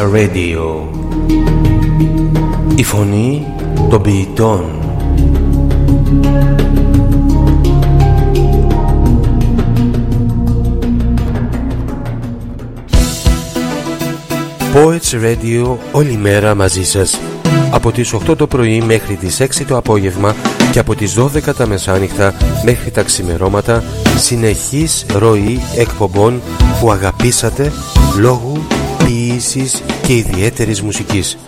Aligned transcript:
Poets 0.00 0.14
Radio. 0.14 0.88
Η 2.74 2.84
φωνή 2.84 3.46
των 3.90 4.02
ποιητών. 4.02 4.64
Poets 14.74 15.24
Radio 15.24 15.76
όλη 15.92 16.16
μέρα 16.16 16.54
μαζί 16.54 16.84
σας. 16.84 17.20
Από 17.70 17.92
τις 17.92 18.12
8 18.12 18.36
το 18.36 18.46
πρωί 18.46 18.80
μέχρι 18.80 19.14
τις 19.14 19.40
6 19.40 19.64
το 19.64 19.76
απόγευμα 19.76 20.34
και 20.72 20.78
από 20.78 20.94
τις 20.94 21.14
12 21.14 21.54
τα 21.56 21.66
μεσάνυχτα 21.66 22.34
μέχρι 22.64 22.90
τα 22.90 23.02
ξημερώματα 23.02 23.84
συνεχής 24.16 25.06
ροή 25.12 25.60
εκπομπών 25.76 26.40
που 26.80 26.90
αγαπήσατε 26.90 27.72
λόγου 28.18 28.58
ποιήσης 29.04 29.82
και 30.06 30.16
ιδιαίτερης 30.16 30.82
μουσικής. 30.82 31.38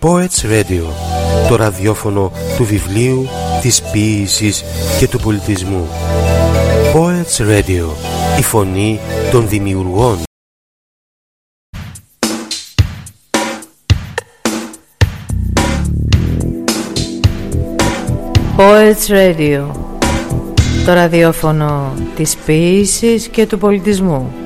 Poets 0.00 0.42
Radio, 0.42 0.84
το 1.48 1.56
ραδιόφωνο 1.56 2.32
του 2.56 2.64
βιβλίου, 2.64 3.28
της 3.62 3.82
ποίησης 3.82 4.64
και 4.98 5.08
του 5.08 5.18
πολιτισμού. 5.18 5.88
Poets 6.94 7.42
Radio, 7.42 7.86
η 8.38 8.42
φωνή 8.42 9.00
των 9.30 9.48
δημιουργών. 9.48 10.22
Poets 18.56 19.08
Radio 19.08 19.66
Το 20.86 20.92
ραδιόφωνο 20.92 21.92
της 22.16 22.36
ποίησης 22.36 23.28
και 23.28 23.46
του 23.46 23.58
πολιτισμού 23.58 24.43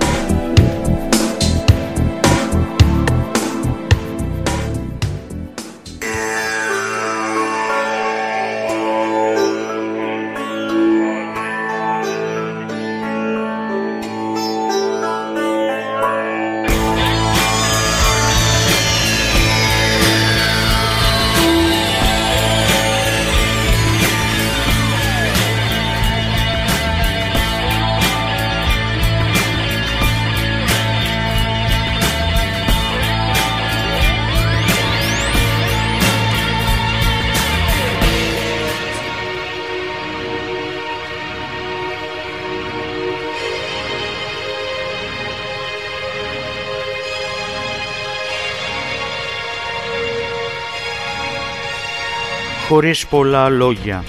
χωρίς 52.78 53.06
πολλά 53.06 53.48
λόγια. 53.48 54.04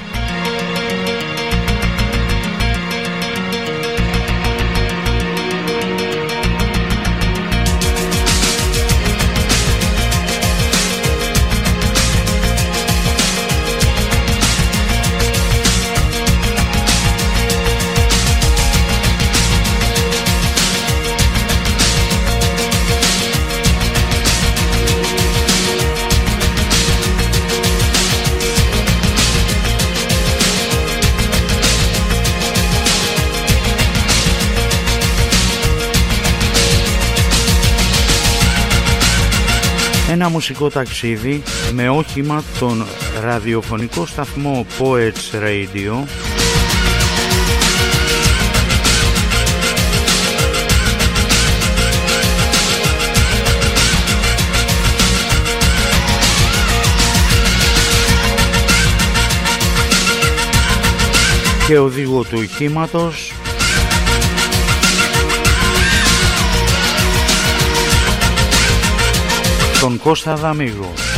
Ένα 40.30 40.38
μουσικό 40.38 40.70
ταξίδι 40.70 41.44
με 41.74 41.90
όχημα 41.90 42.44
τον 42.60 42.86
ραδιοφωνικό 43.22 44.06
σταθμό 44.06 44.66
Poets 44.80 45.36
Radio. 45.36 46.06
Και 61.68 61.78
οδηγό 61.78 62.24
του 62.24 62.42
con 69.82 69.98
Cosa 69.98 70.36
de 70.36 70.48
Amigos. 70.48 71.09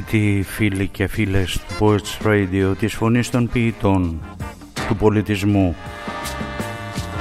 Αγαπητοί 0.00 0.44
φίλοι 0.46 0.88
και 0.88 1.06
φίλες 1.06 1.58
του 1.58 1.74
Poets 1.78 2.26
Radio, 2.26 2.72
της 2.78 2.94
φωνής 2.94 3.30
των 3.30 3.48
ποιητών, 3.48 4.20
του 4.88 4.96
πολιτισμού 4.96 5.76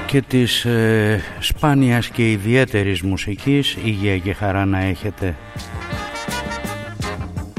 και 0.06 0.22
της 0.22 0.66
ε, 0.66 1.22
σπάνιας 1.40 2.08
και 2.08 2.31
ιδιαίτερης 2.31 3.02
μουσικής, 3.02 3.78
υγεία 3.84 4.18
και 4.18 4.34
χαρά 4.34 4.66
να 4.66 4.80
έχετε. 4.80 5.36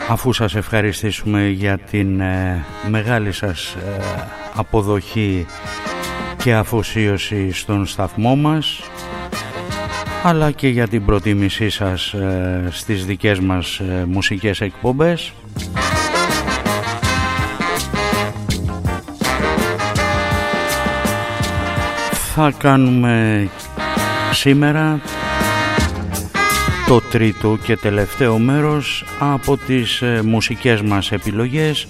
Αφού 0.09 0.33
σας 0.33 0.55
ευχαριστήσουμε 0.55 1.49
για 1.49 1.79
την 1.79 2.21
ε, 2.21 2.65
μεγάλη 2.89 3.33
σας 3.33 3.75
ε, 3.75 4.03
αποδοχή 4.55 5.47
και 6.43 6.55
αφοσίωση 6.55 7.53
στον 7.53 7.87
σταθμό 7.87 8.37
μας, 8.37 8.81
αλλά 10.23 10.51
και 10.51 10.69
για 10.69 10.89
την 10.89 11.05
προτίμησή 11.05 11.71
σας 11.71 12.15
στι 12.71 12.71
στις 12.71 13.05
δικές 13.05 13.39
μας 13.39 13.81
εκπομπέ. 13.81 14.05
μουσικές 14.05 14.61
εκπομπές. 14.61 15.33
Θα 22.35 22.53
κάνουμε 22.59 23.49
σήμερα 24.33 25.01
το 26.87 27.01
τρίτο 27.11 27.59
και 27.65 27.77
τελευταίο 27.77 28.39
μέρος 28.39 29.05
από 29.19 29.57
τις 29.57 30.03
μουσικέ 30.03 30.23
μουσικές 30.25 30.83
μας 30.83 31.13
επιλογές 31.13 31.87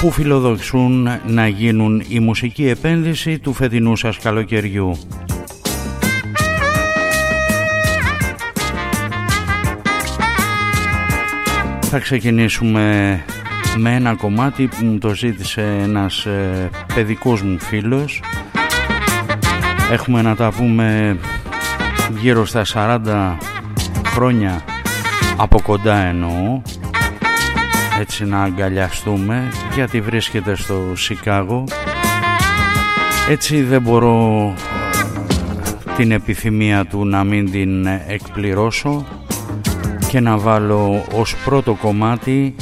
που 0.00 0.10
φιλοδοξούν 0.10 1.08
να 1.26 1.48
γίνουν 1.48 2.04
η 2.08 2.20
μουσική 2.20 2.68
επένδυση 2.68 3.38
του 3.38 3.52
φετινού 3.52 3.96
σας 3.96 4.18
καλοκαιριού. 4.18 4.98
Θα 11.90 11.98
ξεκινήσουμε 11.98 13.24
με 13.76 13.94
ένα 13.94 14.14
κομμάτι 14.14 14.66
που 14.66 14.84
μου 14.84 14.98
το 14.98 15.14
ζήτησε 15.14 15.78
ένας 15.82 16.26
ε, 16.26 16.70
παιδικός 16.94 17.42
μου 17.42 17.58
φίλος. 17.58 18.22
Έχουμε 19.92 20.22
να 20.22 20.36
τα 20.36 20.52
πούμε 20.56 21.18
γύρω 22.20 22.46
στα 22.46 22.64
40 22.74 23.36
χρόνια 24.06 24.64
από 25.36 25.60
κοντά 25.62 25.96
εννοώ. 25.96 26.62
Έτσι 28.00 28.24
να 28.24 28.42
αγκαλιαστούμε 28.42 29.52
γιατί 29.74 30.00
βρίσκεται 30.00 30.54
στο 30.54 30.92
Σικάγο. 30.94 31.64
Έτσι 33.28 33.62
δεν 33.62 33.82
μπορώ 33.82 34.54
την 35.96 36.12
επιθυμία 36.12 36.84
του 36.84 37.06
να 37.06 37.24
μην 37.24 37.50
την 37.50 37.86
εκπληρώσω 37.86 39.06
και 40.08 40.20
να 40.20 40.38
βάλω 40.38 41.04
ως 41.14 41.36
πρώτο 41.44 41.74
κομμάτι 41.74 42.54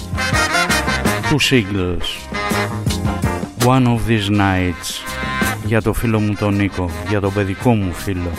τους 1.29 1.53
singles 1.53 2.27
One 3.65 3.87
of 3.87 3.99
these 4.09 4.31
nights. 4.31 5.05
Για 5.65 5.83
το 5.83 5.93
φίλο 5.93 6.21
μου 6.21 6.35
τον 6.35 6.55
Νίκο, 6.55 6.91
για 7.09 7.21
τον 7.21 7.33
παιδικό 7.33 7.75
μου 7.75 7.93
φίλο 7.93 8.31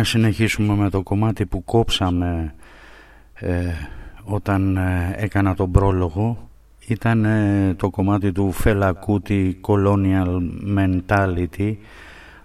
να 0.00 0.06
συνεχίσουμε 0.06 0.74
με 0.74 0.90
το 0.90 1.02
κομμάτι 1.02 1.46
που 1.46 1.64
κόψαμε 1.64 2.54
ε, 3.34 3.72
όταν 4.24 4.76
ε, 4.76 5.14
έκανα 5.16 5.54
τον 5.54 5.70
πρόλογο 5.70 6.48
ήταν 6.86 7.26
το 7.76 7.90
κομμάτι 7.90 8.32
του 8.32 8.54
Fela 8.64 8.92
Kuti 9.06 9.52
Colonial 9.60 10.38
Mentality 10.76 11.74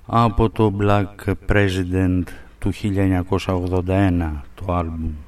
από 0.06 0.50
το 0.50 0.74
Black 0.82 1.34
President 1.50 2.24
του 2.60 2.72
1981 2.74 4.32
το 4.56 4.74
άλμπουμ. 4.74 5.25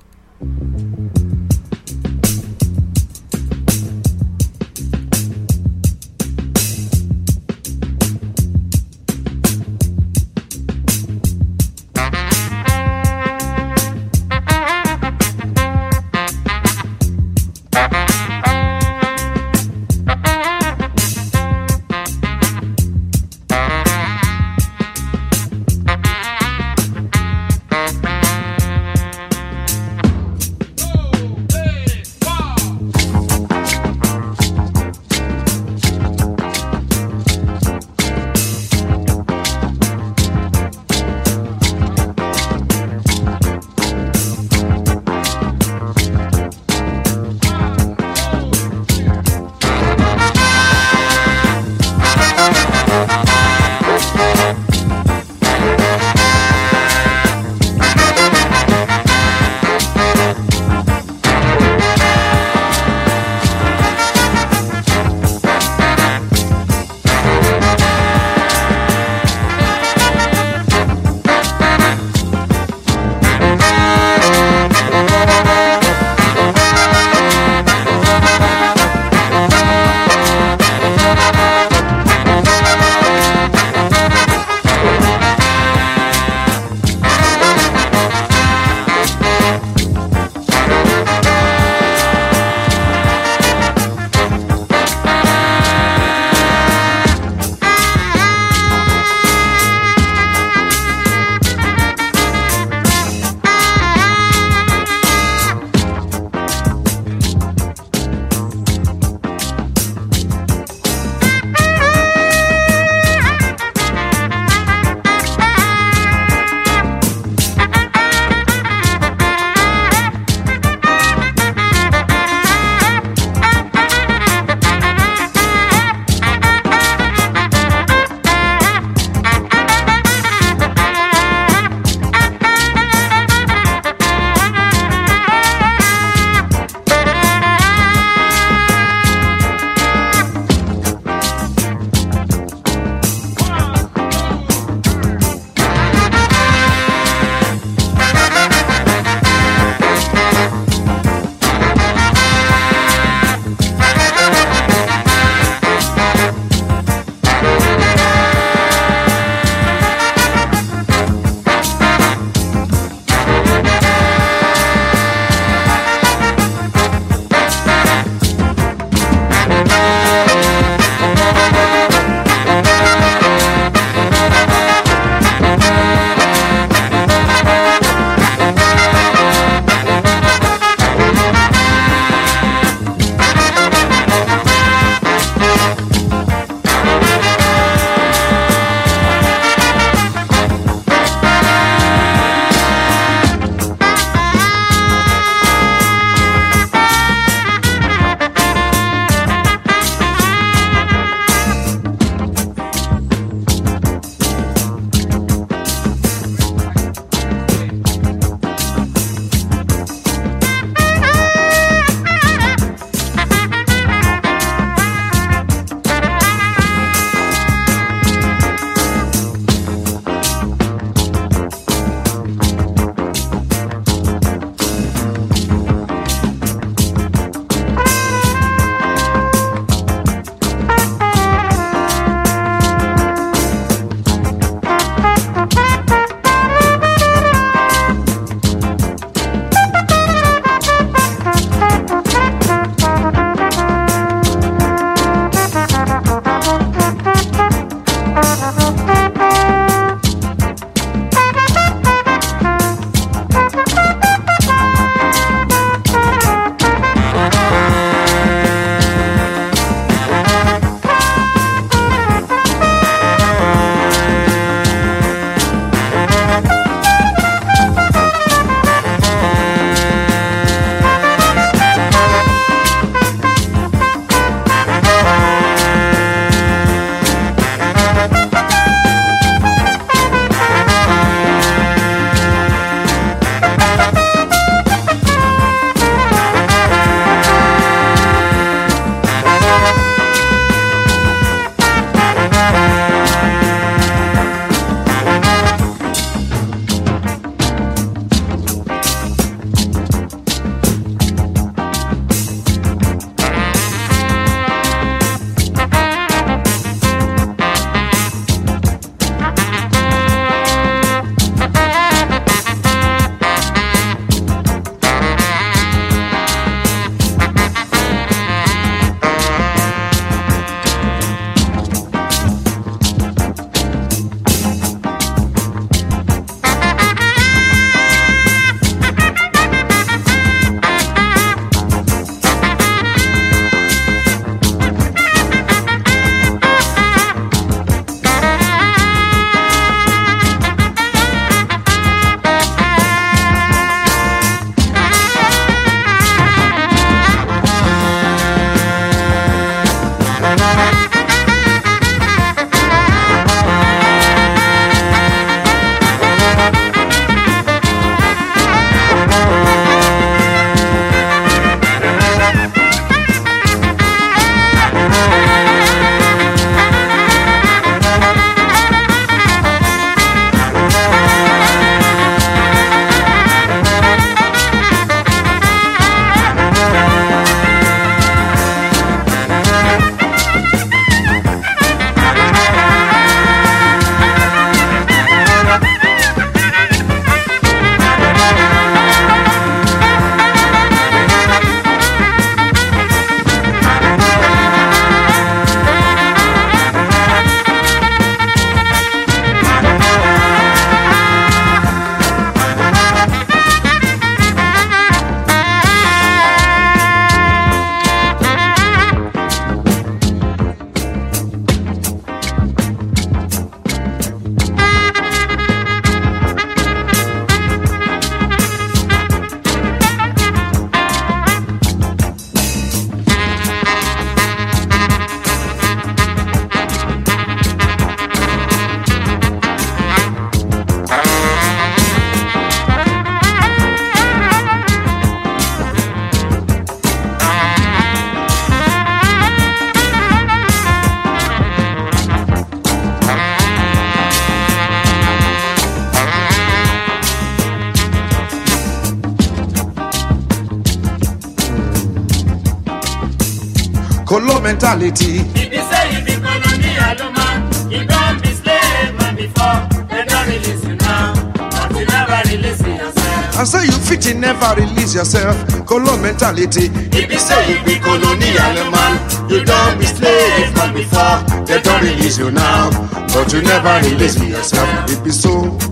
Colo. 454.91 455.19
If 455.35 455.51
you 455.51 455.61
say 455.69 455.83
you 455.93 456.05
be 456.05 456.13
colonial 456.15 457.11
man, 457.11 457.71
you 457.71 457.85
don't 457.85 458.21
be 458.21 458.29
slave 458.29 458.93
man 458.95 459.15
before. 459.15 459.59
They 459.89 460.05
don't 460.05 460.27
release 460.27 460.63
you 460.63 460.75
now, 460.75 461.13
but 461.35 461.71
you 461.75 461.85
never 461.85 462.21
release 462.29 462.61
yourself. 462.61 463.37
I 463.37 463.43
say 463.43 463.65
you 463.65 463.71
fit 463.71 464.07
in 464.07 464.21
never 464.21 464.55
release 464.55 464.95
yourself. 464.95 465.35
Colo 465.65 465.97
mentality. 465.97 466.69
If 466.95 467.11
you 467.11 467.19
say 467.19 467.39
you 467.51 467.63
be 467.65 467.79
colonial 467.79 468.71
man, 468.71 469.29
you 469.29 469.43
don't 469.43 469.77
be 469.79 469.85
slave 469.85 470.55
man 470.55 470.73
before. 470.73 471.45
They 471.45 471.61
don't 471.61 471.81
release 471.83 472.17
you 472.17 472.31
now, 472.31 472.69
but 473.13 473.33
you 473.33 473.41
never 473.41 473.79
release 473.89 474.15
yourself. 474.23 474.89
It 474.89 475.03
be 475.03 475.11
so. 475.11 475.66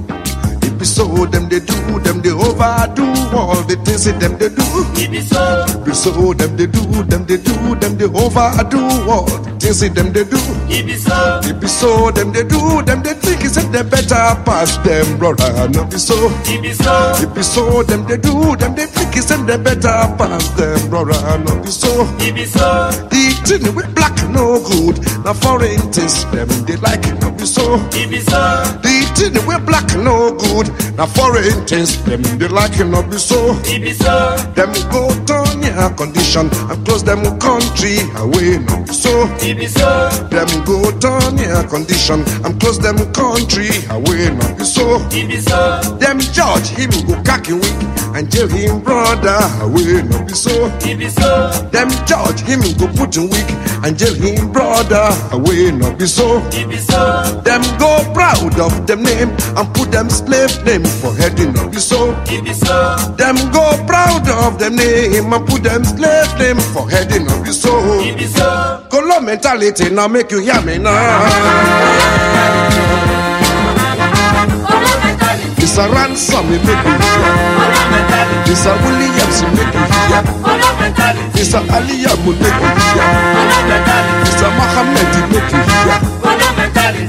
It 0.86 0.90
be 0.90 0.94
so. 0.94 1.26
Them 1.26 1.50
they 1.50 1.60
do. 1.62 2.00
Them 2.06 2.22
they 2.22 2.30
overdo 2.30 3.06
all 3.36 3.58
the 3.66 3.76
things 3.84 4.06
that 4.06 4.20
them 4.20 4.38
they 4.38 4.50
do. 4.50 4.62
If 4.94 5.12
you 5.12 5.22
so, 5.22 5.66
It 5.68 5.84
be 5.84 5.94
so. 5.96 6.34
Them 6.34 6.56
they 6.56 6.68
do. 6.68 6.82
Them 7.10 7.26
they 7.26 7.38
do. 7.38 7.74
Them 7.82 7.98
they 7.98 8.06
overdo 8.06 9.10
all 9.10 9.26
the 9.26 9.50
things 9.60 9.80
that 9.82 9.96
them 9.96 10.14
they 10.14 10.24
do. 10.26 10.38
if 10.70 10.86
you 10.86 10.98
so, 10.98 11.42
It 11.44 11.60
be 11.60 11.68
so. 11.68 12.12
Them 12.12 12.32
they 12.32 12.44
do. 12.44 12.84
Them 12.84 13.02
they 13.02 13.16
think 13.16 13.42
is 13.44 13.56
that 13.56 13.72
they 13.74 13.82
better 13.82 14.38
pass 14.46 14.78
them, 14.86 15.18
brother. 15.18 15.50
No 15.70 15.86
be 15.86 15.98
so. 15.98 16.14
if 16.46 16.64
you 16.64 16.74
so, 16.76 17.14
It 17.18 17.34
be 17.34 17.42
so. 17.42 17.82
Them 17.82 18.06
they 18.06 18.18
do. 18.18 18.56
Them 18.56 18.76
they 18.76 18.86
think 18.86 19.18
is 19.18 19.26
that 19.30 19.42
they 19.48 19.58
better 19.58 19.90
pass 20.22 20.50
them, 20.54 20.78
brother. 20.92 21.18
No 21.42 21.58
be 21.66 21.72
so. 21.74 21.90
you 22.22 22.46
so, 22.46 22.92
The 23.10 23.34
thing 23.42 23.74
with 23.74 23.90
black 23.96 24.14
no 24.30 24.62
good. 24.62 25.02
Now 25.26 25.34
foreign 25.34 25.82
things 25.90 26.26
them 26.30 26.48
they 26.70 26.78
like 26.78 27.08
it 27.10 27.18
no 27.22 27.32
be 27.32 27.46
so. 27.50 27.82
you 27.98 28.22
so, 28.22 28.42
The 28.86 28.95
thing 29.16 29.34
with 29.48 29.66
black 29.66 29.88
no 29.98 30.32
good. 30.36 30.68
Now 30.98 31.06
foreign 31.08 31.66
things 31.66 32.02
them 32.04 32.22
they 32.38 32.48
like 32.48 32.80
it 32.80 32.86
no 32.86 33.02
be 33.04 33.18
so. 33.18 33.56
if 33.64 33.80
you 33.84 33.94
so, 33.94 34.36
Them 34.56 34.72
go 34.92 35.10
turn 35.26 35.64
your 35.64 35.90
condition 35.96 36.50
and 36.70 36.86
close 36.86 37.04
them 37.04 37.24
country 37.40 37.98
away 38.16 38.60
no 38.60 38.84
be 38.84 38.94
so. 38.94 39.28
if 39.40 39.58
you 39.62 39.68
so, 39.68 40.10
Them 40.30 40.48
go 40.66 40.92
turn 41.00 41.38
your 41.38 41.64
condition 41.68 42.24
and 42.46 42.60
close 42.60 42.80
them 42.80 42.98
country 43.14 43.70
away 43.90 44.32
no 44.36 44.46
be 44.56 44.64
so. 44.66 45.00
if 45.12 45.32
you 45.32 45.42
so, 45.42 45.80
Them 46.00 46.20
judge 46.20 46.70
him 46.76 46.92
go 47.08 47.16
cocky 47.24 47.54
weak 47.54 47.80
and 48.16 48.32
jail 48.32 48.48
him 48.48 48.80
brother 48.82 49.40
away 49.62 50.04
no 50.04 50.24
be 50.24 50.34
so. 50.34 50.52
if 50.82 51.00
you 51.02 51.10
so, 51.10 51.50
Them 51.72 51.90
judge 52.06 52.42
him 52.42 52.62
go 52.78 52.88
put 52.96 53.16
him 53.16 53.30
weak 53.30 53.48
and 53.86 54.00
jail 54.00 54.14
him 54.16 54.52
brother 54.52 55.10
away 55.32 55.72
no 55.72 55.94
be 55.96 56.08
so. 56.08 56.42
you 56.52 56.78
so, 56.80 57.42
Them 57.46 57.62
go 57.78 58.02
proud 58.14 58.60
of 58.60 58.88
them 58.88 59.04
name 59.04 59.30
and 59.56 59.76
put 59.76 59.92
them 59.92 60.10
slave 60.10 60.64
name 60.66 60.84
for 60.84 61.14
head 61.14 61.40
in 61.40 61.54
no 61.54 61.70
be 61.70 61.78
so. 61.78 62.10
you 62.30 62.54
so, 62.54 62.96
Them 63.18 63.36
go 63.52 63.64
proud 63.86 64.28
of 64.28 64.58
them 64.58 64.76
name 64.76 65.32
and 65.32 65.48
put 65.48 65.62
them 65.64 65.84
slave 65.86 66.34
name 66.40 66.60
for 66.74 66.90
head 66.90 67.12
in 67.12 67.26
no 67.26 67.44
be 67.44 67.52
so. 67.52 68.02
you 68.02 68.28
so, 68.28 68.84
Color 68.90 69.22
mentality 69.22 69.90
now 69.92 70.08
make 70.08 70.32
you 70.32 70.40
hear 70.40 70.62
me 70.64 70.80
now. 70.80 72.15
This 75.76 75.84
a 75.84 75.92
ransom, 75.92 76.46
he 76.48 76.58
make 76.64 76.86
me 76.88 76.96
fear. 77.04 77.36
This 78.48 78.64
a 78.64 78.72
Williams, 78.80 79.44
make 79.60 79.76
me 79.76 79.84
fear. 80.08 80.24
This 81.36 81.52
a 81.52 81.60
make 81.60 81.92
me 81.92 82.00
fear. 82.00 83.04
This 84.24 84.40
a 84.40 84.48
Mohammed, 84.56 85.12
make 85.36 85.52
me 85.52 85.60
fear. 85.68 86.00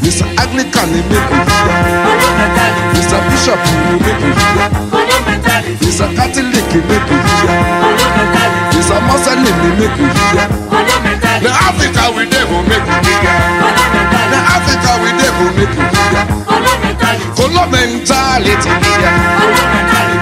This 0.03 0.19
Anglican, 0.19 0.91
make 0.91 1.07
me 1.07 1.39
fear. 1.47 1.79
This 2.91 3.13
a 3.15 3.19
Bishop, 3.31 3.63
make 4.03 4.19
me 4.19 4.35
fear. 4.35 4.67
This 5.79 6.01
a 6.03 6.11
Catholic, 6.19 6.51
make 6.51 6.91
me 6.91 7.19
fear. 7.23 7.63
This 8.75 8.91
a 8.91 8.99
Muslim, 9.07 9.47
make 9.79 9.95
me 9.95 10.11
fear. 10.11 10.51
Now 11.39 11.55
Africa, 11.71 12.03
we 12.19 12.27
dey 12.27 12.43
go 12.51 12.59
make 12.67 12.83
me 12.83 12.99
fear. 13.15 13.31
Now 13.63 14.59
Africa, 14.59 14.91
we 15.07 15.11
dey 15.15 15.31
go 15.39 15.45
make 15.55 15.71
me 15.71 15.87
fear. 15.87 16.46
Kolo 17.47 17.63
mentality. 17.71 18.71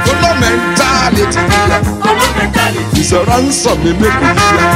Kolo 0.05 0.31
mentality. 0.45 1.41
It's 3.01 3.13
a 3.13 3.25
ransom 3.25 3.81
we 3.83 3.93
make 3.97 4.13
it 4.13 4.37
here. 4.37 4.69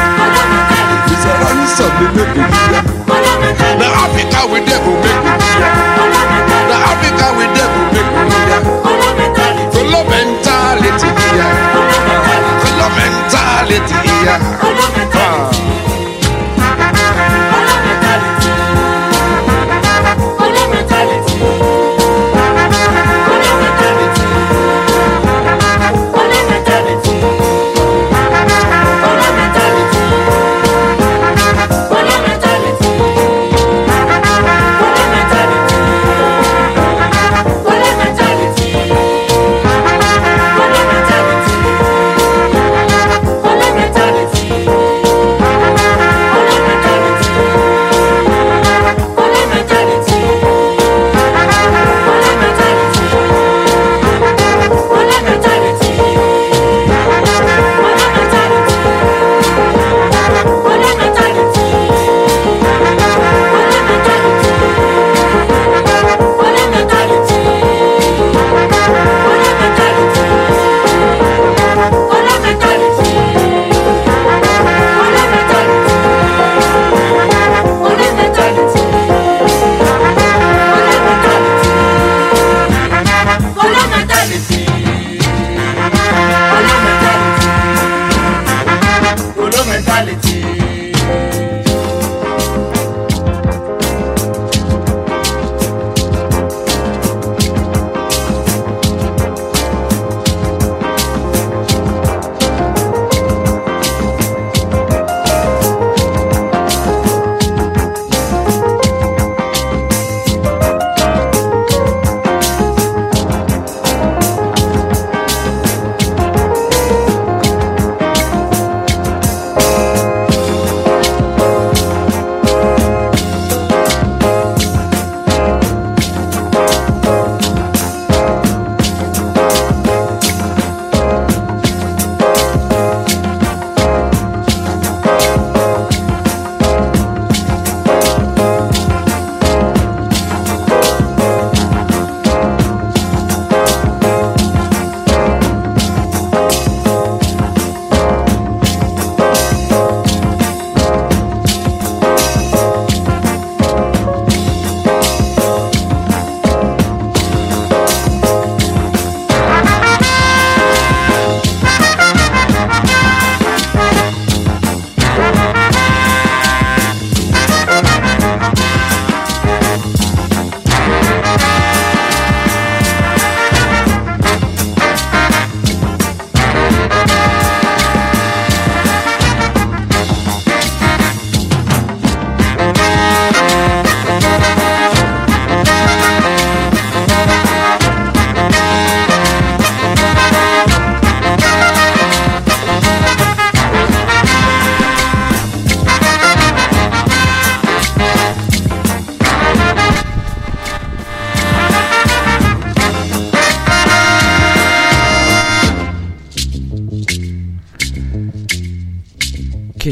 It's 1.13 1.25
a 1.29 1.33
ransom 1.45 1.93
we 2.01 2.07
make 2.17 2.33
it 2.33 2.49
here. 2.49 2.85
Now 3.77 3.93
Africa 4.01 4.41
we 4.49 4.65
dey 4.65 4.81
go 4.81 4.93
make 4.97 5.25
it 5.29 5.45
here. 5.45 5.73
Now 6.73 6.89
Africa 6.89 7.27
we 7.37 7.45
devil 7.53 7.85
go 7.93 8.01
make 8.01 8.17
it 8.17 8.33
here. 8.49 8.65
Kolo 9.77 10.01
mentality. 10.09 11.09
Kolo 11.13 11.53
mentality. 11.85 12.49
Kolo 12.65 12.87
mentality. 12.97 13.97
Ah. 15.21 15.78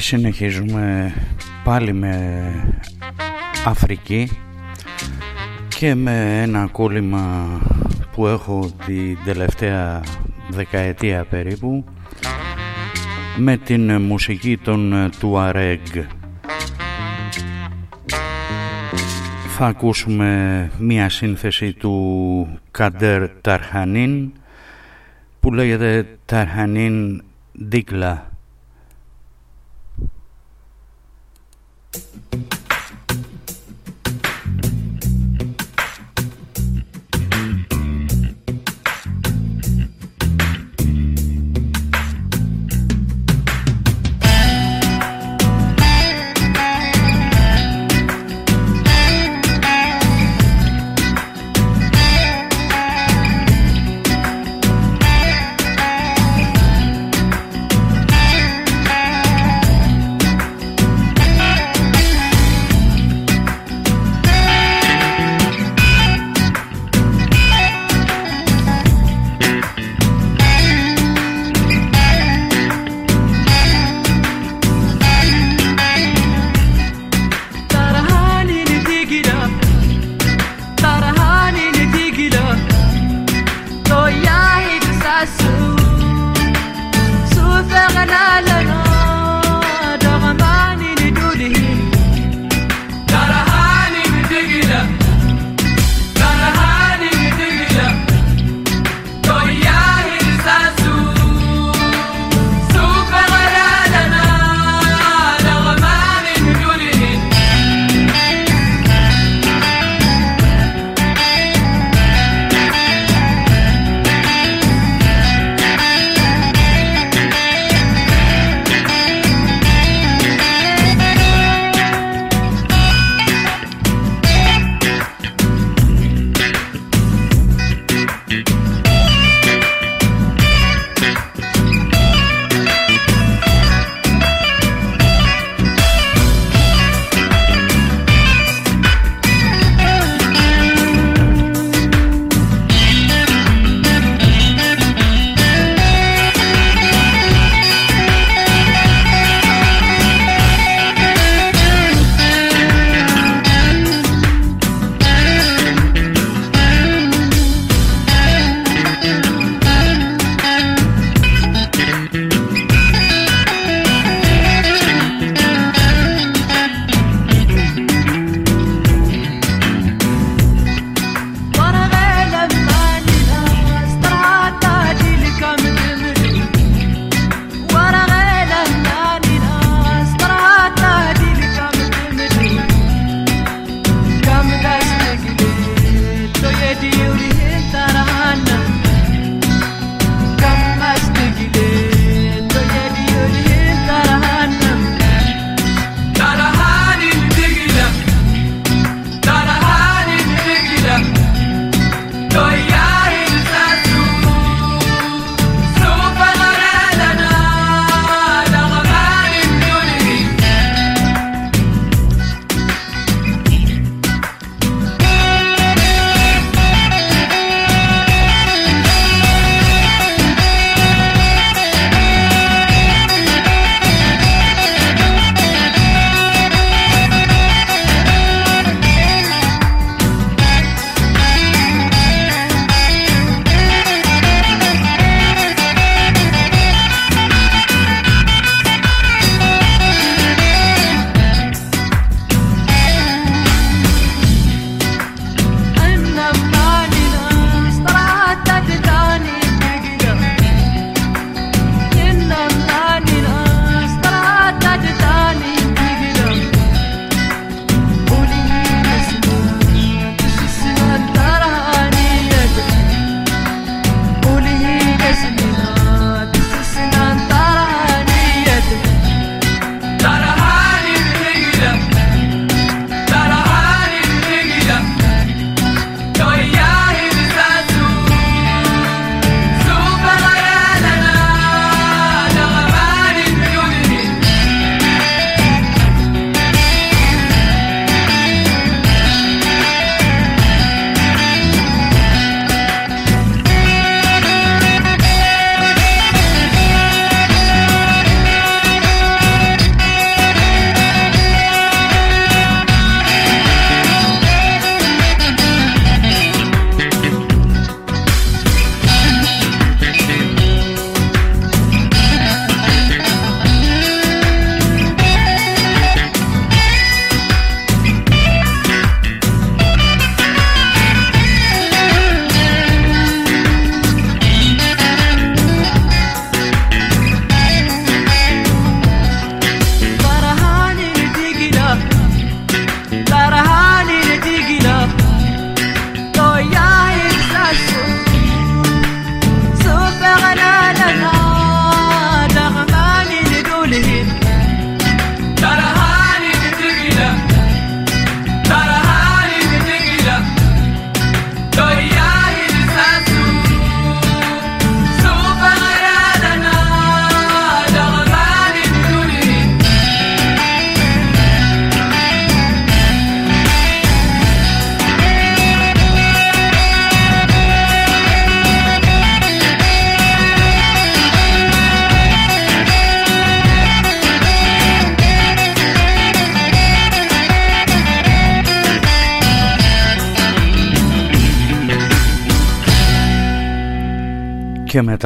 Συνεχίζουμε 0.06 1.12
πάλι 1.64 1.92
με 1.92 2.12
Αφρική 3.64 4.30
και 5.78 5.94
με 5.94 6.42
ένα 6.42 6.68
κόλλημα 6.72 7.46
που 8.12 8.26
έχω 8.26 8.70
την 8.86 9.18
τελευταία 9.24 10.02
δεκαετία 10.50 11.24
περίπου 11.24 11.84
με 13.36 13.56
την 13.56 14.02
μουσική 14.02 14.56
των 14.56 15.10
Tuareg. 15.20 16.04
Θα 19.56 19.66
ακούσουμε 19.66 20.70
μία 20.78 21.08
σύνθεση 21.08 21.72
του 21.72 22.58
Καντέρ 22.70 23.28
Ταρχανίν 23.40 24.32
που 25.40 25.52
λέγεται 25.52 26.18
Ταρχανίν 26.24 27.22
Δίκλα. 27.52 28.35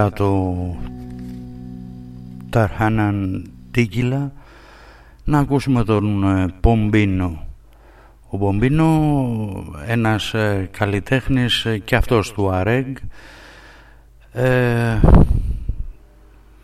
Μετά 0.01 0.13
το 0.13 0.57
Ταρχάναν 2.51 3.47
Τίκυλα 3.71 4.33
να 5.25 5.39
ακούσουμε 5.39 5.85
τον 5.85 6.25
ε, 6.25 6.55
Πομπίνο. 6.61 7.45
Ο 8.29 8.39
Πομπίνο 8.39 8.87
ένας 9.87 10.35
ε, 10.35 10.69
καλλιτέχνης 10.79 11.65
ε, 11.65 11.79
και 11.79 11.97
αυτός 11.97 12.33
του 12.33 12.51
Αρέγ 12.51 12.95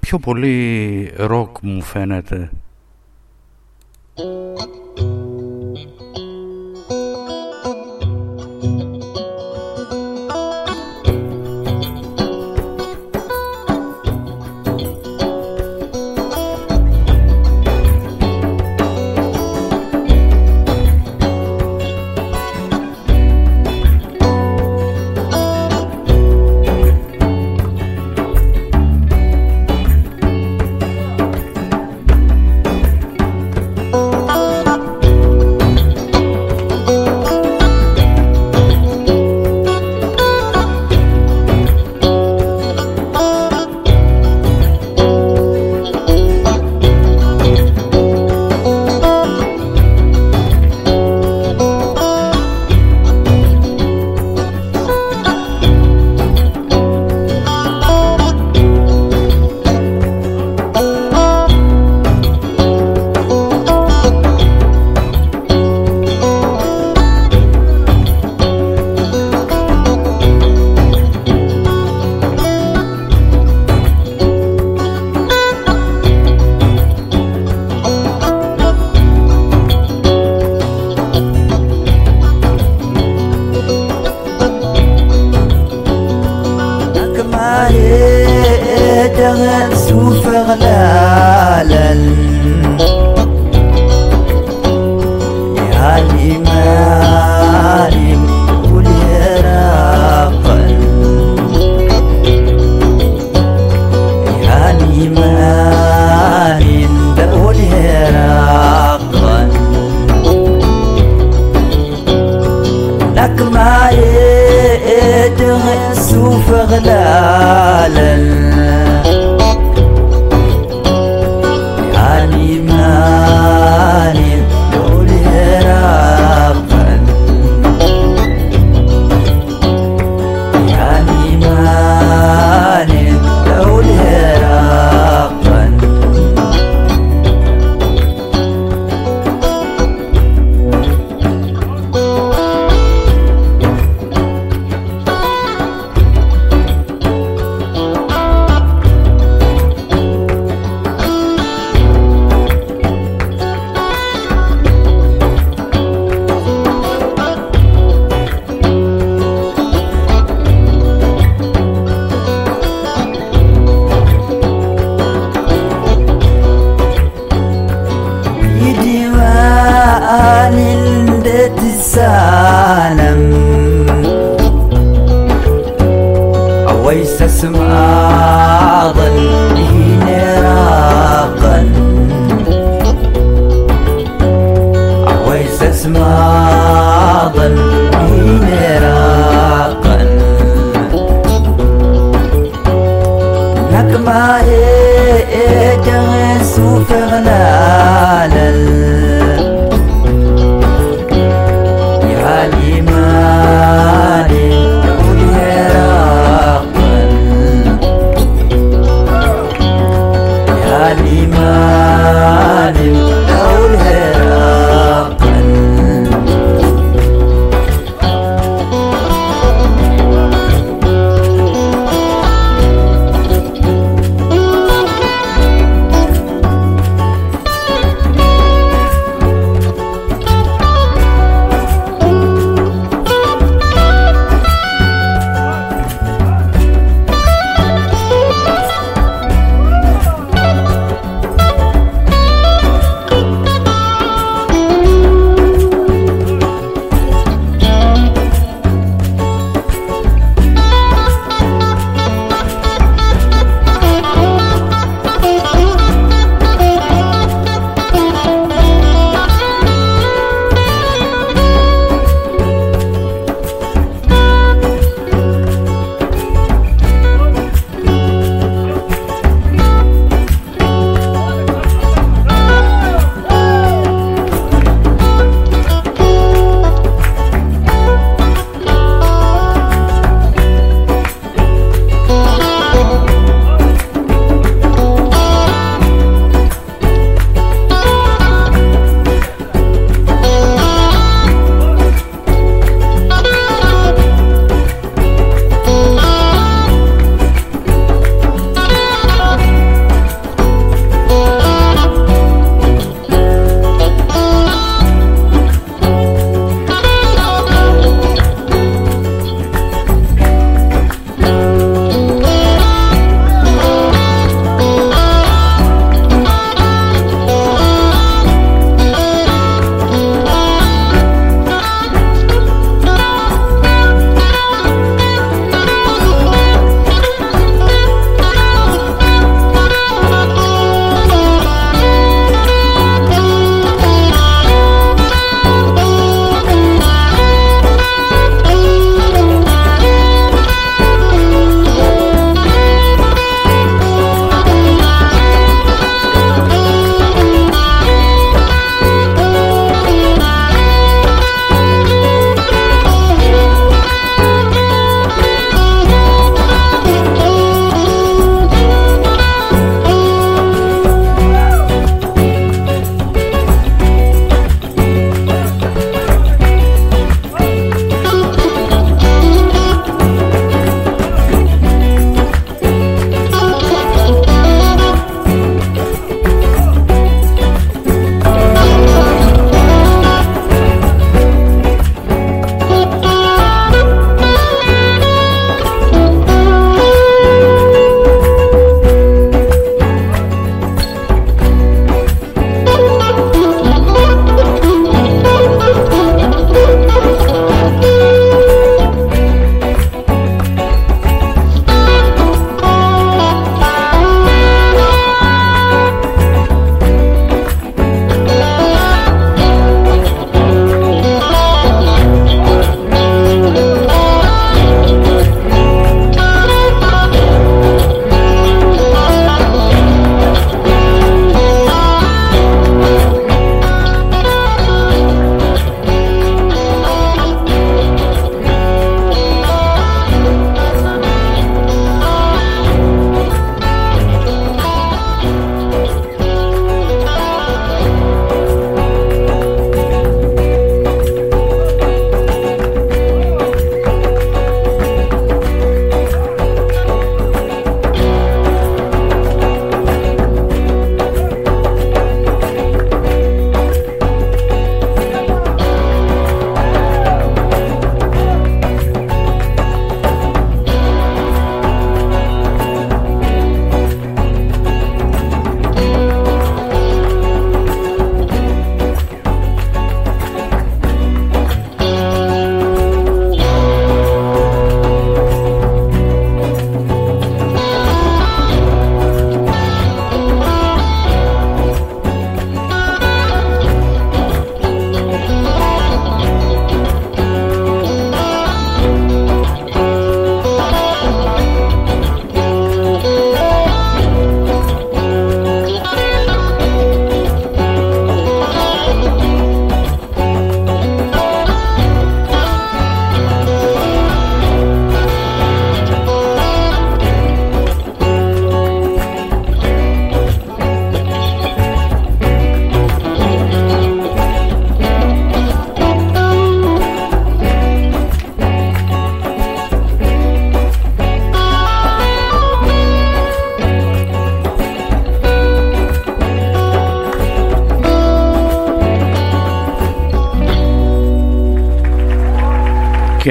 πιο 0.00 0.18
πολύ 0.18 1.10
ροκ 1.16 1.56
μου 1.62 1.82
φαίνεται 1.82 2.50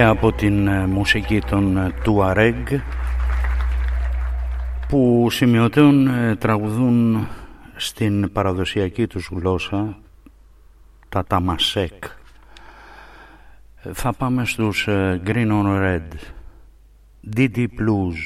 και 0.06 0.12
από 0.12 0.32
την 0.32 0.68
ε, 0.68 0.88
μουσική 0.88 1.40
των 1.40 1.94
Tuareg 2.06 2.80
που 4.88 5.28
σημειωτέων 5.30 6.10
τραγουδούν 6.40 7.28
στην 7.76 8.32
παραδοσιακή 8.32 9.08
τους 9.08 9.30
γλώσσα 9.32 9.98
τα 11.10 11.24
ταμασέκ 11.24 12.04
θα 13.94 14.14
πάμε 14.14 14.46
στους 14.46 14.88
Green 15.26 15.52
on 15.52 15.66
Red. 15.66 16.08
DD 17.36 17.58
Blues. 17.58 18.18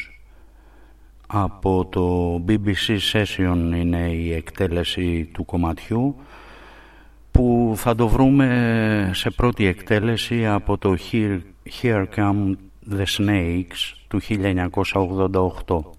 Από 1.28 1.86
το 1.86 2.36
BBC 2.48 2.98
Session 3.12 3.76
είναι 3.76 4.10
η 4.12 4.34
εκτέλεση 4.34 5.30
του 5.34 5.46
κομματιού 5.46 6.16
που 7.32 7.74
θα 7.76 7.96
το 7.96 8.08
βρούμε 8.08 9.12
σε 9.14 9.30
πρώτη 9.30 9.66
εκτέλεση 9.66 10.48
από 10.48 10.78
το 10.78 10.96
Here, 11.12 11.40
Here 11.70 12.06
Come 12.16 12.58
the 12.90 13.06
Snakes 13.18 13.96
του 14.08 14.20
1988. 14.20 15.99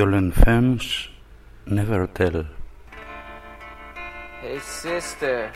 Violent 0.00 0.34
Femmes 0.34 1.08
Never 1.66 2.06
Tell. 2.06 2.46
Hey 4.40 4.58
sister, 4.60 5.52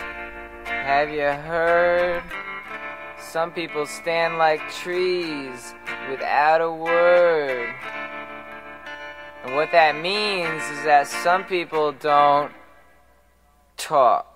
have 0.66 1.08
you 1.08 1.32
heard? 1.48 2.22
Some 3.18 3.52
people 3.52 3.86
stand 3.86 4.36
like 4.36 4.60
trees 4.70 5.72
without 6.10 6.60
a 6.60 6.70
word. 6.70 7.74
And 9.44 9.54
what 9.54 9.72
that 9.72 9.96
means 9.96 10.62
is 10.76 10.84
that 10.84 11.06
some 11.06 11.44
people 11.44 11.92
don't 11.92 12.52
talk. 13.78 14.33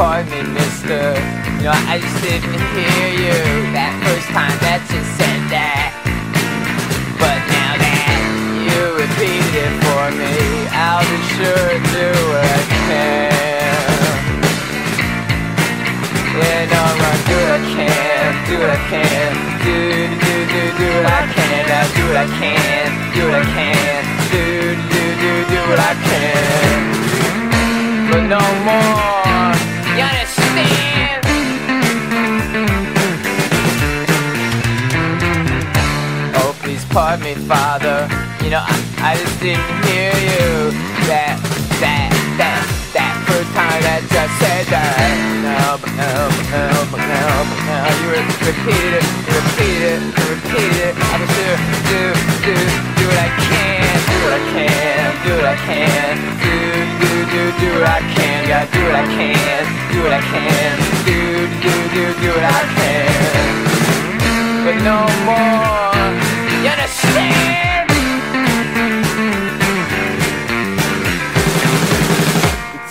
Pardon 0.00 0.32
me, 0.32 0.40
mister. 0.56 1.12
You 1.60 1.68
know, 1.68 1.76
I 1.84 2.00
just 2.00 2.16
didn't 2.24 2.56
hear 2.72 3.04
you 3.20 3.36
that 3.76 3.92
first 4.00 4.32
time 4.32 4.56
that 4.64 4.80
you 4.88 4.96
said 5.20 5.44
that. 5.52 5.92
But 7.20 7.36
now 7.52 7.76
that 7.76 8.00
you 8.64 8.96
repeated 8.96 9.60
it 9.60 9.76
for 9.84 10.08
me, 10.16 10.64
I'll 10.72 11.04
be 11.04 11.20
sure 11.36 11.52
to 11.52 11.84
do 11.92 12.08
what 12.32 12.48
I 12.48 12.64
can. 12.88 14.24
Yeah, 16.32 16.64
no, 16.72 16.80
gonna 16.96 17.20
do 17.28 17.36
what 17.36 17.60
I 17.60 17.68
can, 17.76 18.32
do 18.48 18.56
what 18.56 18.72
I 18.72 18.80
can, 18.88 19.36
do, 19.68 19.76
do, 20.16 20.32
do, 20.48 20.62
do 20.80 20.88
what 20.96 21.12
I 21.12 21.28
can, 21.28 21.60
I 21.76 21.84
do 21.92 22.08
what 22.08 22.24
I 22.24 22.28
can, 22.40 22.88
do 23.12 23.20
what 23.28 23.36
I 23.36 23.44
can, 23.52 24.00
do, 24.32 24.80
do, 24.80 25.02
do, 25.20 25.32
do 25.44 25.60
what 25.68 25.76
I 25.76 25.92
can. 26.08 26.88
But 28.08 28.24
no 28.32 28.40
more, 28.64 29.52
understand? 30.00 31.24
Oh, 36.36 36.56
please 36.60 36.84
pardon 36.86 37.24
me, 37.24 37.34
Father. 37.46 38.08
You 38.44 38.50
know, 38.50 38.62
I, 38.64 38.76
I 39.00 39.16
just 39.16 39.40
didn't 39.40 39.64
hear 39.86 40.12
you. 40.12 40.72
That, 41.08 41.40
that, 41.80 42.10
that, 42.38 42.62
that 42.94 43.14
first 43.26 43.50
time 43.56 43.80
that 43.82 44.00
just 44.06 44.34
said 44.38 44.66
that. 44.70 45.10
No, 45.42 45.79
but 46.00 47.02
no, 47.04 47.26
but 47.52 47.60
no. 47.68 47.80
You 48.00 48.08
re- 48.08 48.36
repeated 48.48 48.92
it, 49.00 49.06
you 49.28 49.34
repeated 49.36 49.82
it, 49.84 50.02
you 50.16 50.24
repeated 50.32 50.80
it. 50.88 50.94
I'm 51.12 51.24
sure 51.28 51.56
do, 51.90 52.00
do, 52.44 52.54
do 52.96 53.04
what 53.04 53.20
I 53.20 53.30
can, 53.36 53.92
do 54.08 54.16
what 54.24 54.32
I 54.32 54.42
can, 54.48 55.08
do 55.24 55.30
what 55.36 55.44
I 55.44 55.56
can, 55.68 56.16
do, 56.40 56.56
do, 57.00 57.12
do, 57.32 57.42
do 57.60 57.68
what 57.76 57.88
I 57.88 58.00
can. 58.14 58.48
Gotta 58.48 58.72
do 58.72 58.80
what 58.84 58.96
I 58.96 59.06
can, 59.12 59.64
do 59.92 59.98
what 60.02 60.12
I 60.12 60.22
can, 60.24 60.72
do, 61.04 61.20
do, 61.60 61.72
do, 61.92 62.02
do 62.20 62.28
what 62.32 62.44
I 62.44 62.62
can. 62.76 63.50
But 64.64 64.76
no 64.82 64.98
more. 65.28 66.00
You 66.64 66.70
understand? 66.70 67.89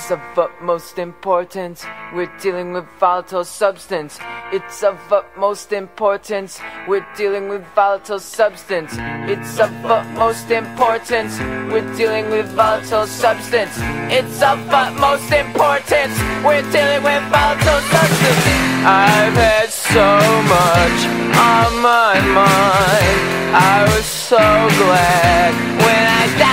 It's 0.10 0.18
of 0.18 0.40
utmost 0.40 0.98
importance. 0.98 1.86
We're 2.16 2.36
dealing 2.42 2.74
with 2.74 2.86
volatile 3.00 3.46
substance. 3.46 4.18
It's 4.52 4.82
of 4.82 4.98
utmost 5.14 5.72
importance. 5.72 6.60
We're 6.88 7.06
dealing 7.16 7.48
with 7.48 7.64
volatile 7.76 8.18
substance. 8.18 8.92
It's 9.30 9.60
of 9.60 9.70
utmost 9.86 10.50
importance. 10.50 11.38
We're 11.72 11.96
dealing 11.96 12.32
with 12.32 12.48
volatile 12.54 13.06
substance. 13.06 13.78
It's 14.10 14.42
of 14.42 14.58
utmost 14.74 15.32
importance. 15.32 16.18
We're 16.44 16.66
dealing 16.72 17.04
with 17.04 17.24
volatile 17.30 17.82
substance. 17.94 18.44
I've 18.82 19.38
had 19.38 19.70
so 19.70 20.10
much 20.58 21.00
on 21.38 21.70
my 21.86 22.20
mind. 22.34 23.20
I 23.54 23.86
was 23.96 24.06
so 24.06 24.38
glad 24.38 25.54
when 25.86 26.04
I 26.08 26.40
died. 26.40 26.49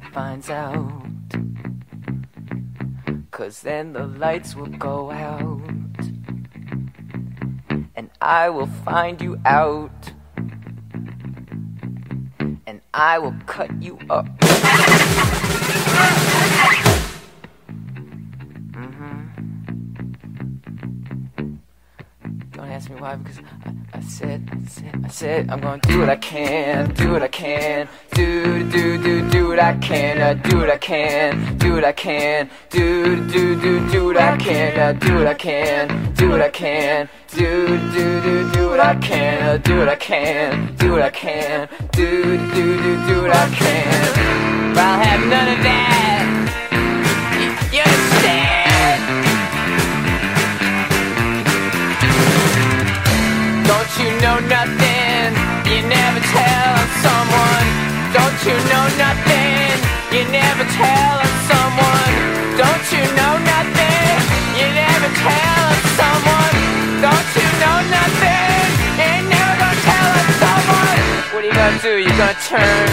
Finds 0.00 0.50
out. 0.50 1.02
Cause 3.30 3.60
then 3.62 3.92
the 3.92 4.06
lights 4.06 4.54
will 4.54 4.66
go 4.66 5.10
out. 5.10 5.60
And 7.94 8.10
I 8.20 8.50
will 8.50 8.66
find 8.84 9.20
you 9.20 9.38
out. 9.44 10.12
And 12.66 12.80
I 12.94 13.18
will 13.18 13.34
cut 13.46 13.70
you 13.82 13.98
up. 14.10 14.26
Ask 22.82 22.90
me 22.90 23.00
why, 23.00 23.14
because 23.14 23.38
I, 23.38 23.98
I 23.98 24.00
said, 24.00 24.50
I 24.50 24.66
said, 24.66 25.04
I 25.04 25.08
said, 25.08 25.50
I'm 25.50 25.60
gonna 25.60 25.80
do 25.82 26.00
what 26.00 26.08
I 26.08 26.16
can, 26.16 26.92
do 26.94 27.12
what 27.12 27.22
I 27.22 27.28
can, 27.28 27.88
do, 28.14 28.68
do, 28.70 29.00
do, 29.00 29.30
do 29.30 29.48
what 29.48 29.60
I 29.60 29.74
can, 29.78 30.20
uh, 30.20 30.34
do 30.34 30.58
what 30.58 30.68
I 30.70 30.78
can, 30.78 31.58
do 31.58 31.74
what 31.74 31.84
I 31.84 31.92
can, 31.92 32.50
do, 32.70 33.28
do, 33.28 33.60
do, 33.60 33.88
do 33.88 34.04
what 34.06 34.16
I 34.16 34.36
can, 34.36 34.80
uh, 34.80 34.92
do 34.94 35.14
what 35.14 35.26
I 35.28 35.34
can, 35.34 36.12
do 36.14 36.30
what 36.30 36.40
I 36.42 36.48
can, 36.48 37.08
do, 37.28 37.66
do, 37.92 38.20
do, 38.20 38.50
do 38.50 38.68
what 38.70 38.80
I 38.80 38.96
can, 38.96 39.42
uh, 39.42 39.56
do 39.58 39.78
what 39.78 39.88
I 39.88 39.96
can, 39.96 40.74
do 40.76 40.92
what 40.92 41.02
I 41.02 41.10
can, 41.10 41.68
do, 41.92 42.22
do, 42.54 42.82
do, 42.82 43.06
do 43.06 43.22
what 43.22 43.30
I 43.30 43.48
can. 43.54 44.74
But 44.74 44.84
I'll 44.84 45.04
have 45.04 45.20
none 45.20 45.48
of 45.56 45.62
that. 45.62 46.21
You 54.02 54.10
know 54.18 54.38
nothing? 54.50 55.30
You 55.70 55.78
never 55.86 56.20
tell 56.34 56.74
someone. 57.06 57.66
Don't 58.10 58.38
you 58.42 58.56
know 58.66 58.86
nothing? 58.98 59.78
You 60.10 60.22
never 60.26 60.66
tell 60.74 61.18
someone. 61.46 62.14
Don't 62.58 62.86
you 62.90 63.04
know 63.14 63.34
nothing? 63.38 64.18
You 64.58 64.66
never 64.74 65.08
tell 65.22 65.66
someone. 65.98 66.56
Don't 66.98 67.30
you 67.38 67.48
know 67.62 67.78
nothing? 67.94 68.66
You 68.98 69.14
never 69.30 69.54
gonna 69.62 69.86
tell 69.86 70.14
someone. 70.42 71.00
What 71.32 71.40
are 71.44 71.48
you 71.48 71.54
gonna 71.54 71.86
do? 71.86 71.94
You 72.02 72.12
gonna 72.18 72.36
turn? 72.42 72.88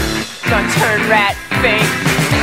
Gonna 0.46 0.70
turn 0.78 1.00
rat 1.10 1.36
faint? 1.62 1.90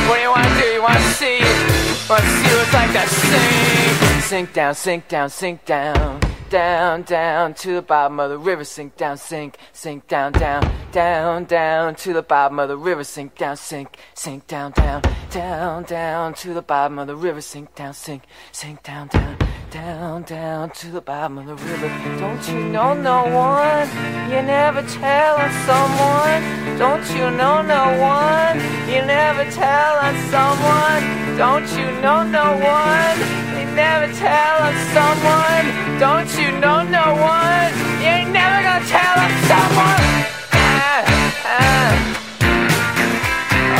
What 0.07 0.17
do 0.17 0.21
you 0.27 0.31
wanna 0.31 0.53
do? 0.59 0.67
You 0.75 0.83
wanna 0.83 1.07
see? 1.15 1.66
Wanna 2.09 2.21
see 2.21 2.55
it's 2.55 2.73
like 2.73 2.93
to 2.93 3.09
sink? 3.09 4.23
Sink 4.23 4.53
down, 4.53 4.75
sink 4.75 5.07
down, 5.09 5.29
sink 5.29 5.65
down. 5.65 6.21
down, 6.49 7.01
down 7.01 7.53
to 7.53 7.73
the 7.73 7.81
bottom 7.81 8.21
of 8.21 8.29
the 8.29 8.37
river, 8.37 8.63
sink 8.63 8.95
down, 8.95 9.17
sink, 9.17 9.57
sink 9.73 10.07
down, 10.07 10.31
down, 10.31 10.71
down, 10.93 11.43
down 11.43 11.95
to 11.95 12.13
the 12.13 12.21
bottom 12.21 12.59
of 12.59 12.69
the 12.69 12.77
river, 12.77 13.03
sink 13.03 13.35
down, 13.35 13.57
sink, 13.57 13.97
sink 14.13 14.47
down, 14.47 14.71
down, 14.71 15.01
down, 15.31 15.83
down 15.83 16.33
to 16.35 16.53
the 16.53 16.61
bottom 16.61 16.97
of 16.97 17.07
the 17.07 17.15
river, 17.17 17.41
sink 17.41 17.75
down, 17.75 17.93
sink, 17.93 18.23
sink 18.53 18.81
down, 18.83 19.09
down, 19.09 19.37
down, 19.71 20.23
down 20.23 20.69
to 20.69 20.91
the 20.91 21.01
bottom 21.01 21.37
of 21.37 21.45
the 21.45 21.55
river. 21.55 21.87
Don't 22.19 22.47
you 22.47 22.59
know 22.69 22.93
no 22.93 23.23
one? 23.25 23.87
You 24.29 24.41
never 24.41 24.81
tell 24.83 25.35
on 25.35 25.51
someone. 25.65 26.77
Don't 26.77 27.05
you 27.15 27.29
know 27.31 27.61
no 27.61 27.85
one? 27.99 28.57
You 28.87 29.03
never 29.05 29.43
tell 29.51 29.97
on 29.97 30.15
someone. 30.31 31.03
Don't 31.37 31.67
you 31.77 31.85
know 32.01 32.23
no 32.23 32.55
one? 32.63 33.17
You 33.59 33.65
never 33.75 34.07
tell 34.13 34.55
on 34.63 34.75
someone. 34.95 35.65
Don't 35.99 36.31
you 36.39 36.51
know 36.59 36.83
no 36.83 37.15
one? 37.19 37.71
You 38.01 38.07
ain't 38.07 38.31
never 38.31 38.63
gonna 38.63 38.85
tell 38.85 39.15
on 39.19 39.31
someone. 39.51 40.07
Ah, 40.53 41.03
ah. 41.45 41.93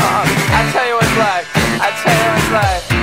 Oh, 0.04 0.22
I 0.52 0.70
tell 0.72 0.86
you 0.88 0.94
what's 0.94 1.16
like. 1.16 1.46
I 1.80 1.90
tell 2.02 2.18
you 2.18 2.30
what's 2.34 2.88
like. 2.90 2.97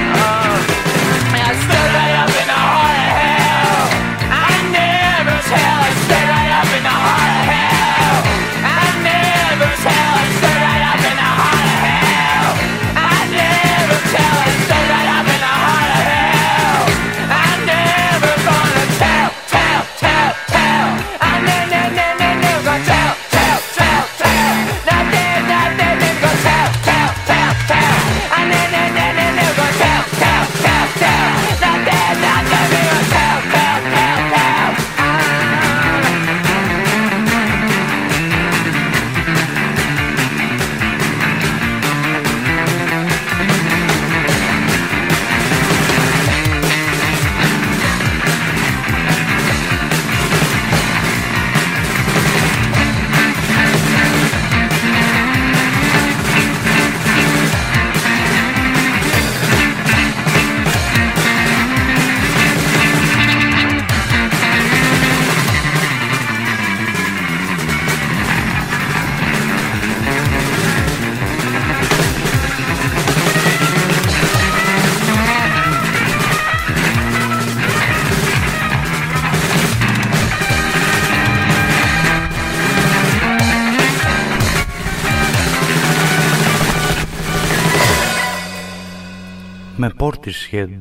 Με 89.86 89.92
Portishead 90.00 90.78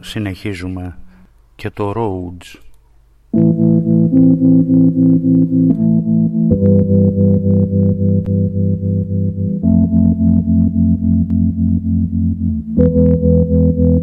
συνεχίζουμε 0.00 0.98
και 1.54 1.70
το 1.70 1.92
Rhodes. 1.96 2.58
Oh, 12.86 13.93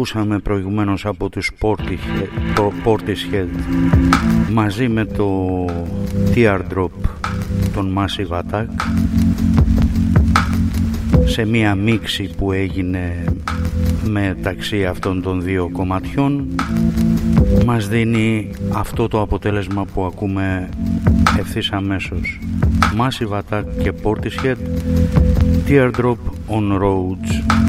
ακούσαμε 0.00 0.38
προηγουμένως 0.38 1.06
από 1.06 1.28
τους 1.28 1.50
Portishead 2.84 3.48
μαζί 4.52 4.88
με 4.88 5.04
το 5.04 5.64
Teardrop 6.34 6.88
των 7.74 7.98
Massive 7.98 8.40
Attack 8.40 8.66
σε 11.24 11.44
μία 11.44 11.74
μίξη 11.74 12.30
που 12.36 12.52
έγινε 12.52 13.24
μεταξύ 14.04 14.86
αυτών 14.86 15.22
των 15.22 15.42
δύο 15.42 15.70
κομματιών 15.72 16.46
μας 17.66 17.88
δίνει 17.88 18.50
αυτό 18.72 19.08
το 19.08 19.20
αποτέλεσμα 19.20 19.84
που 19.84 20.04
ακούμε 20.04 20.68
ευθύς 21.38 21.72
αμέσως. 21.72 22.40
Massive 22.98 23.38
Attack 23.38 23.64
και 23.82 23.92
Portishead 24.02 24.56
Teardrop 25.68 26.16
on 26.48 26.78
Roads 26.82 27.60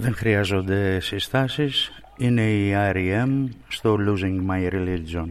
Δεν 0.00 0.14
χρειάζονται 0.14 1.00
συστάσεις. 1.00 1.90
Είναι 2.16 2.42
η 2.42 2.72
R.E.M. 2.74 3.48
στο 3.68 3.96
Losing 4.06 4.50
My 4.50 4.72
Religion. 4.72 5.28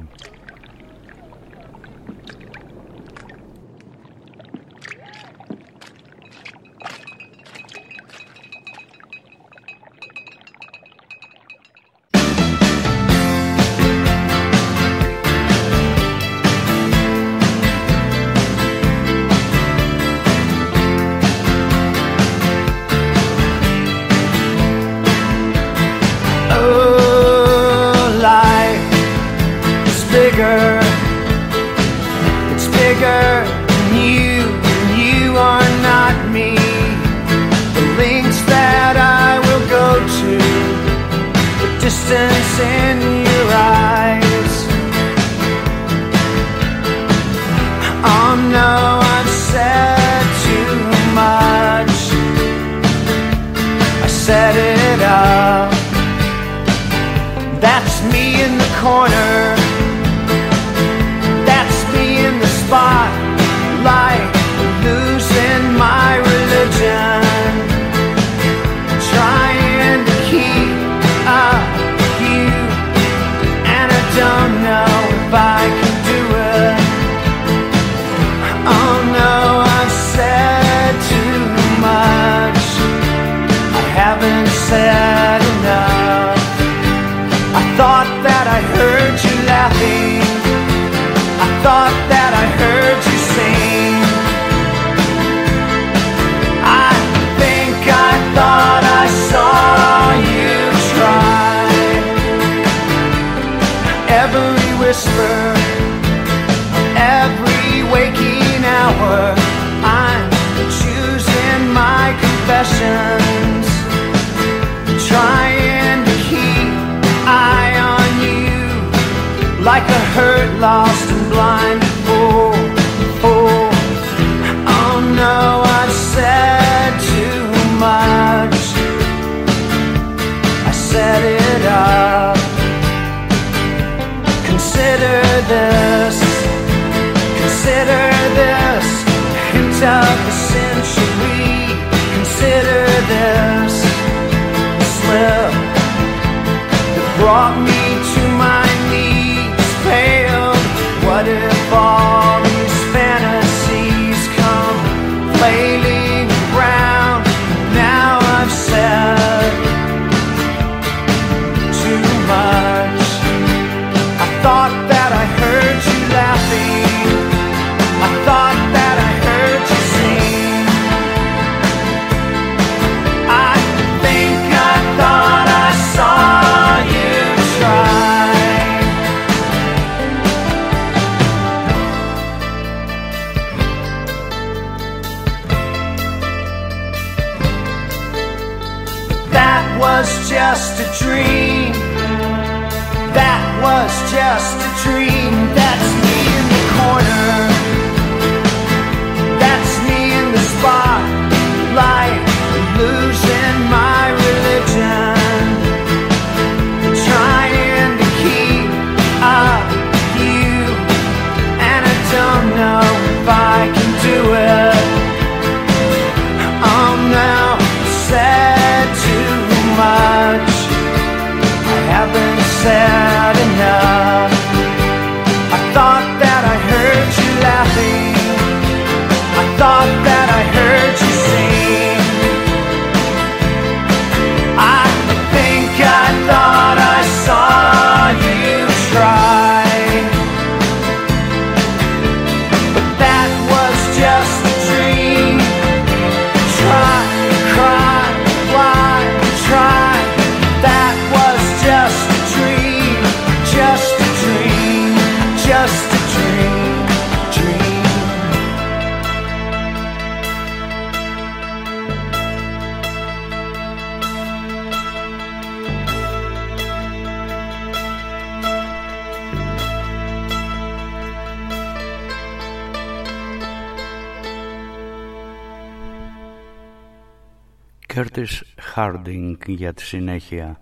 Harding 278.76 279.36
για 279.45 279.74
τη 279.74 279.82
συνέχεια. 279.82 280.60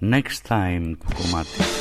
Next 0.00 0.48
time 0.48 0.92
το 0.98 1.14
κομμάτι. 1.14 1.79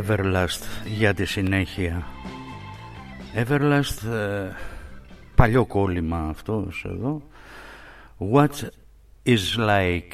Everlast 0.00 0.62
για 0.84 1.14
τη 1.14 1.24
συνέχεια. 1.24 2.06
Everlast, 3.34 4.08
ε, 4.10 4.48
παλιό 5.34 5.66
κόλλημα 5.66 6.28
αυτός 6.28 6.84
εδώ. 6.88 7.22
What 8.32 8.68
is 9.26 9.58
like... 9.58 10.12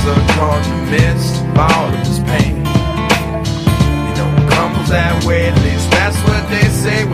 is 0.00 0.06
a 0.06 0.26
charge 0.34 0.68
missed 0.90 1.44
by 1.54 1.68
all 1.74 1.88
of 1.88 1.92
this 1.92 2.18
pain. 2.20 2.56
You 2.56 4.12
know 4.16 4.28
it 4.38 4.50
crumbles 4.50 4.88
that 4.88 5.24
way, 5.26 5.48
at 5.48 5.56
least 5.62 5.90
that's 5.90 6.16
what 6.24 6.48
they 6.48 6.66
say 6.68 7.04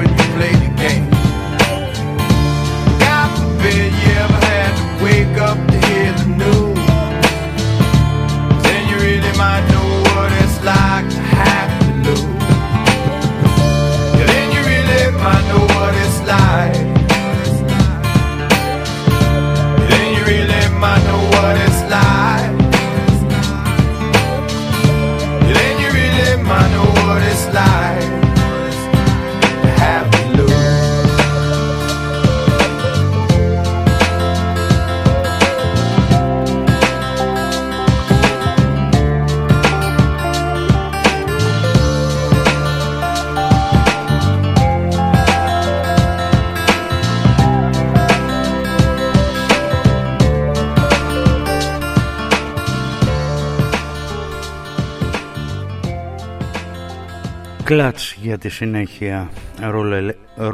Κλάτς 57.67 58.13
για 58.13 58.39
τη 58.39 58.49
συνέχεια. 58.49 59.31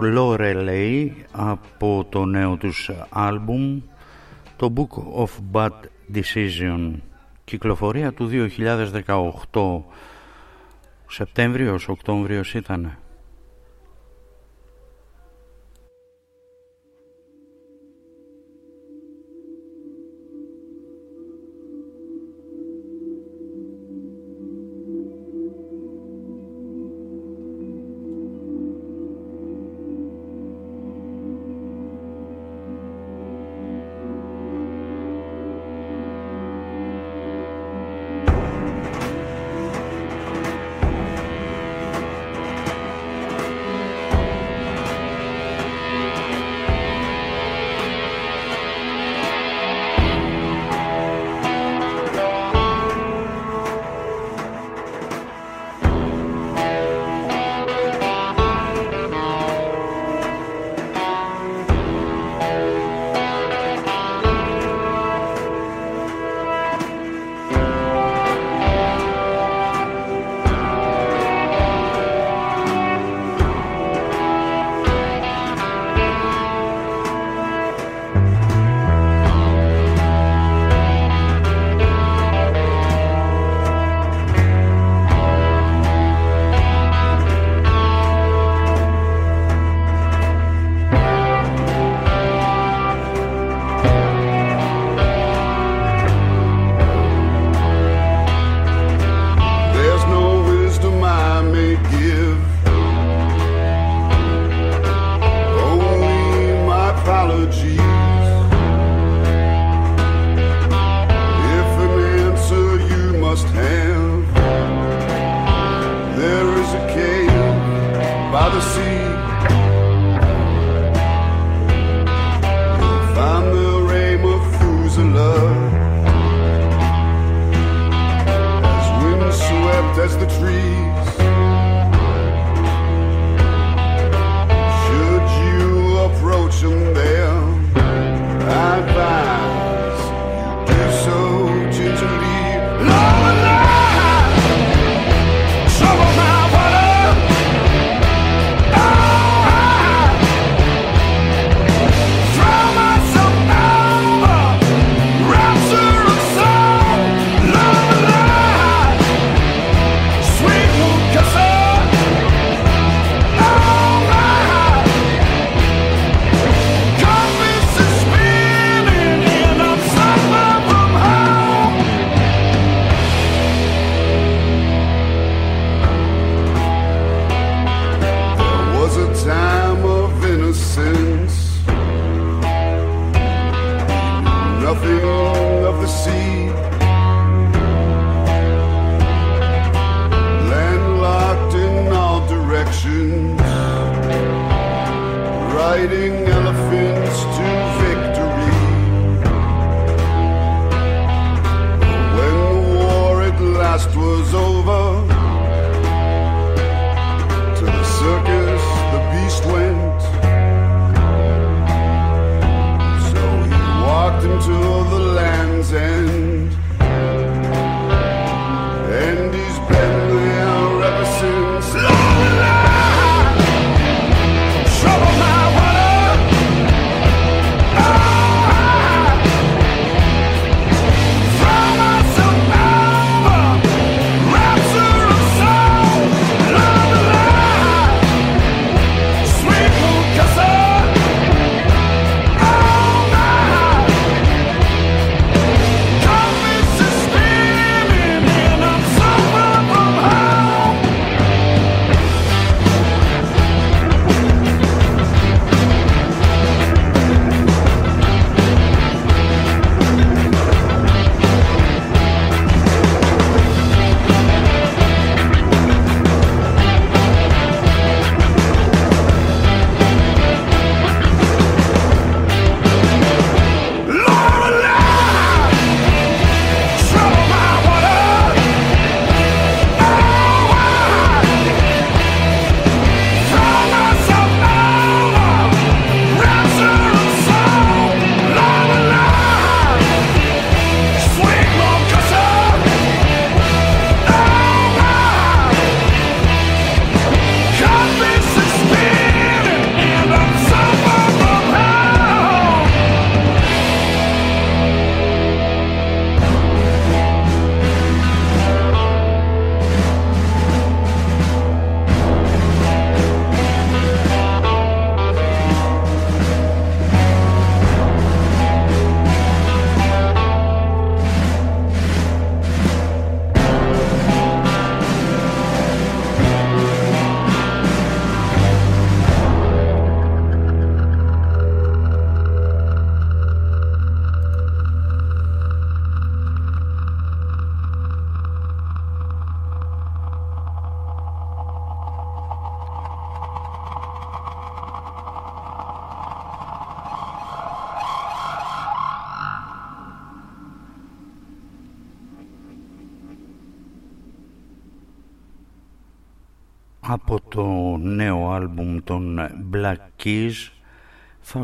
Λόρελεϊ 0.00 1.24
από 1.32 2.06
το 2.10 2.24
νέο 2.24 2.56
τους 2.56 2.90
άλμπουμ 3.08 3.80
το 4.56 4.72
Book 4.76 5.24
of 5.24 5.30
Bad 5.52 5.70
Decision. 6.14 6.92
Κυκλοφορία 7.44 8.12
του 8.12 8.30
2018 9.52 9.82
Σεπτέμβριος, 11.08 11.88
Οκτώβριος 11.88 12.54
ήτανε. 12.54 12.98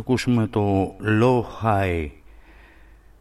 Ακούσουμε 0.09 0.47
το 0.47 0.97
Low 1.03 1.43
High 1.63 2.09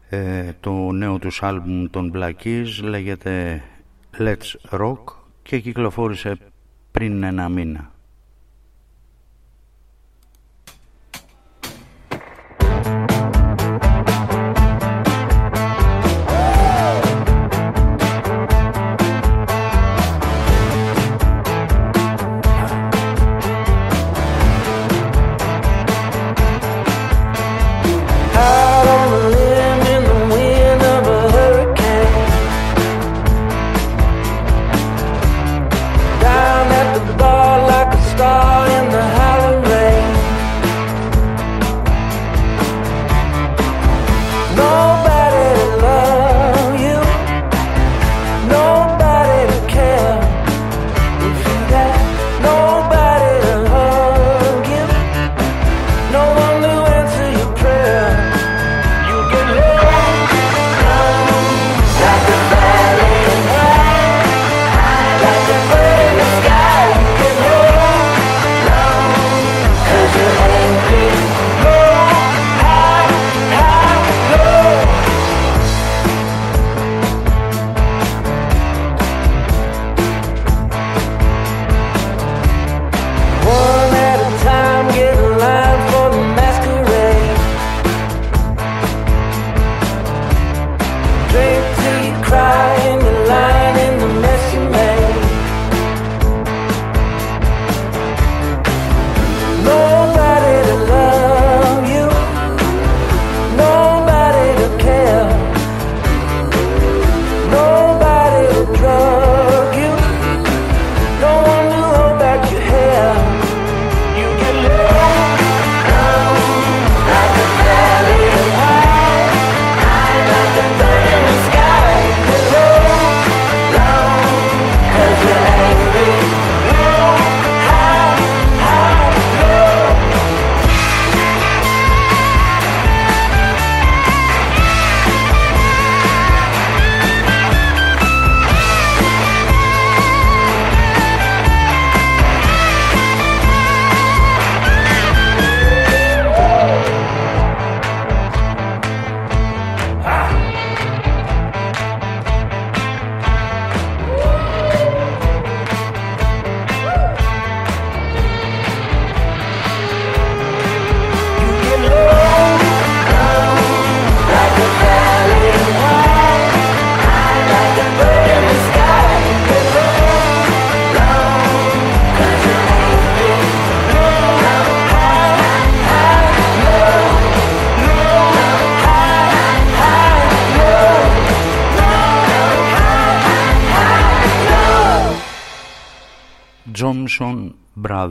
ε, 0.08 0.52
το 0.60 0.90
νέο 0.92 1.18
τους 1.18 1.42
άλμπουμ 1.42 1.86
των 1.90 2.12
Black 2.14 2.32
Keys 2.44 2.66
λέγεται 2.82 3.62
Let's 4.18 4.78
Rock 4.80 4.98
και 5.42 5.58
κυκλοφόρησε 5.58 6.36
πριν 6.90 7.22
ένα 7.22 7.48
μήνα. 7.48 7.92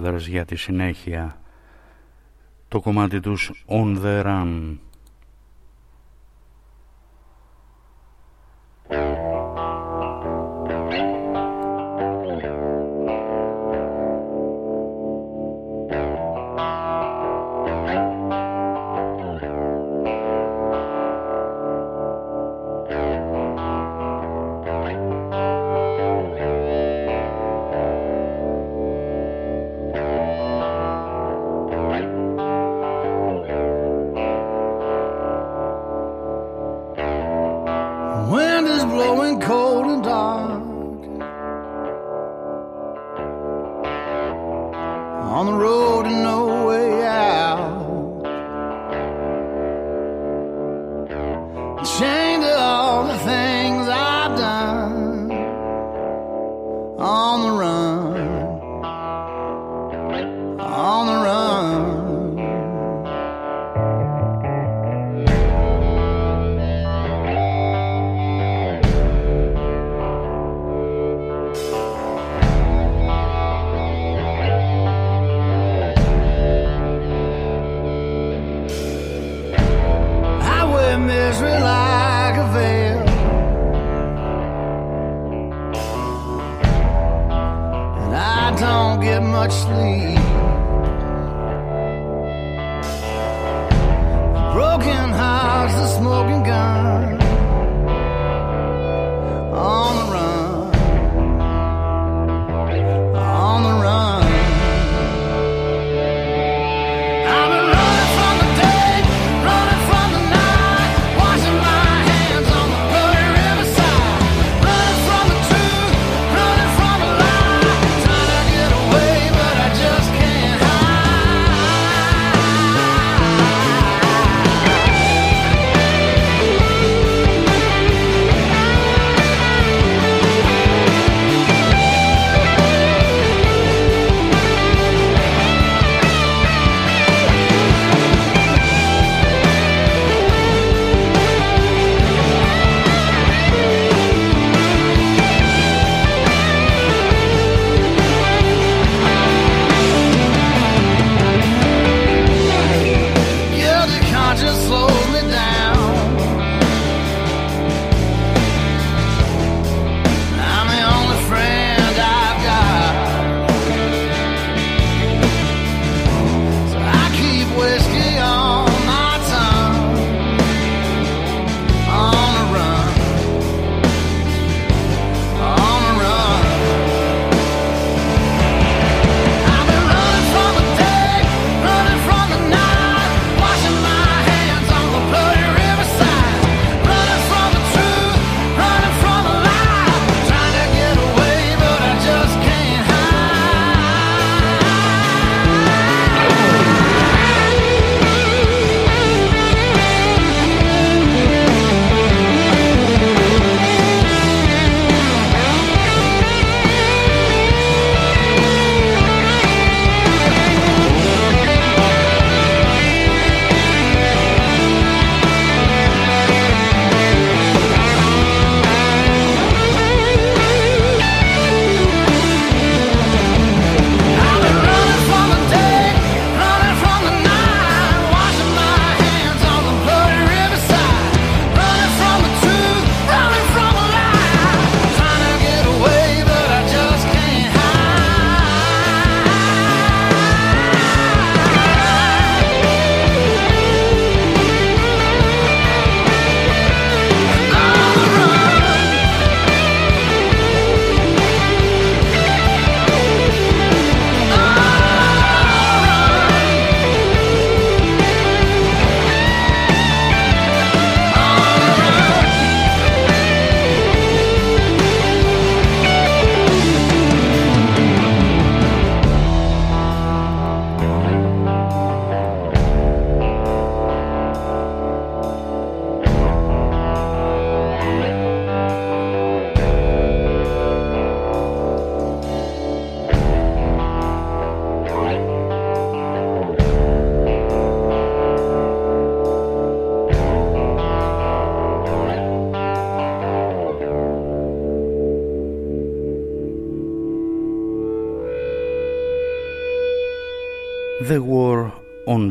Brothers 0.03 0.19
για 0.19 0.45
τη 0.45 0.56
συνέχεια. 0.56 1.41
Το 2.68 2.80
κομμάτι 2.80 3.19
τους 3.19 3.65
On 3.68 3.98
The 4.03 4.24
Run 4.26 4.78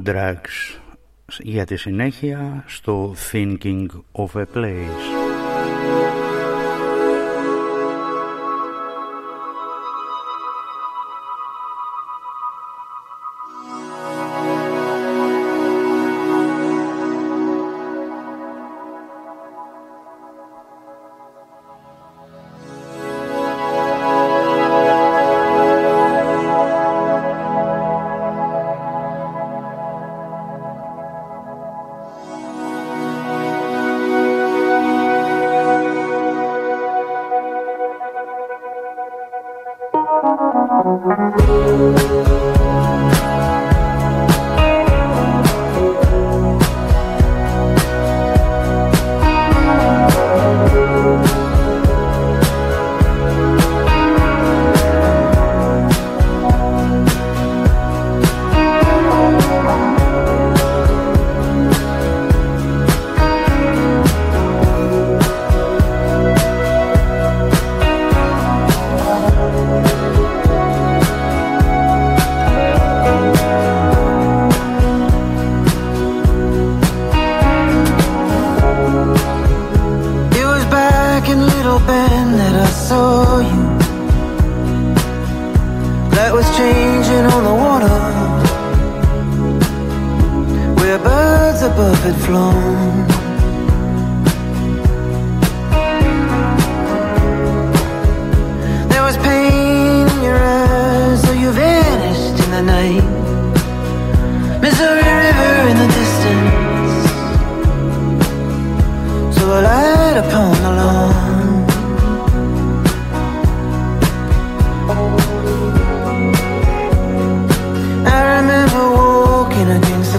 Drugs 0.07 0.81
για 1.39 1.67
τη 1.67 1.77
συνέχεια 1.77 2.65
στο 2.67 3.15
Thinking 3.33 3.87
of 4.13 4.29
a 4.35 4.45
Place. 4.55 6.26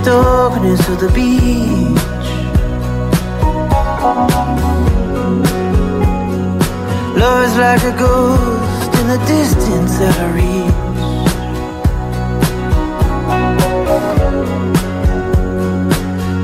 darkness 0.08 0.88
of 0.88 0.98
the 1.02 1.10
beach. 1.10 2.30
Love 7.22 7.42
is 7.48 7.56
like 7.66 7.84
a 7.92 7.96
ghost 8.06 8.92
in 9.00 9.06
the 9.14 9.20
distance 9.36 9.92
that 10.02 10.16
I 10.26 10.28
reach. 10.40 10.86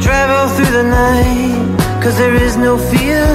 Travel 0.04 0.44
through 0.56 0.74
the 0.80 0.88
night, 1.02 1.68
cause 2.04 2.18
there 2.18 2.36
is 2.36 2.58
no 2.58 2.78
fear. 2.92 3.26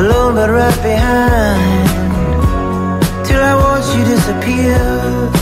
Alone 0.00 0.34
but 0.38 0.48
right 0.48 0.80
behind, 0.90 1.88
till 3.26 3.42
I 3.42 3.54
watch 3.62 3.86
you 3.94 4.04
disappear. 4.14 5.41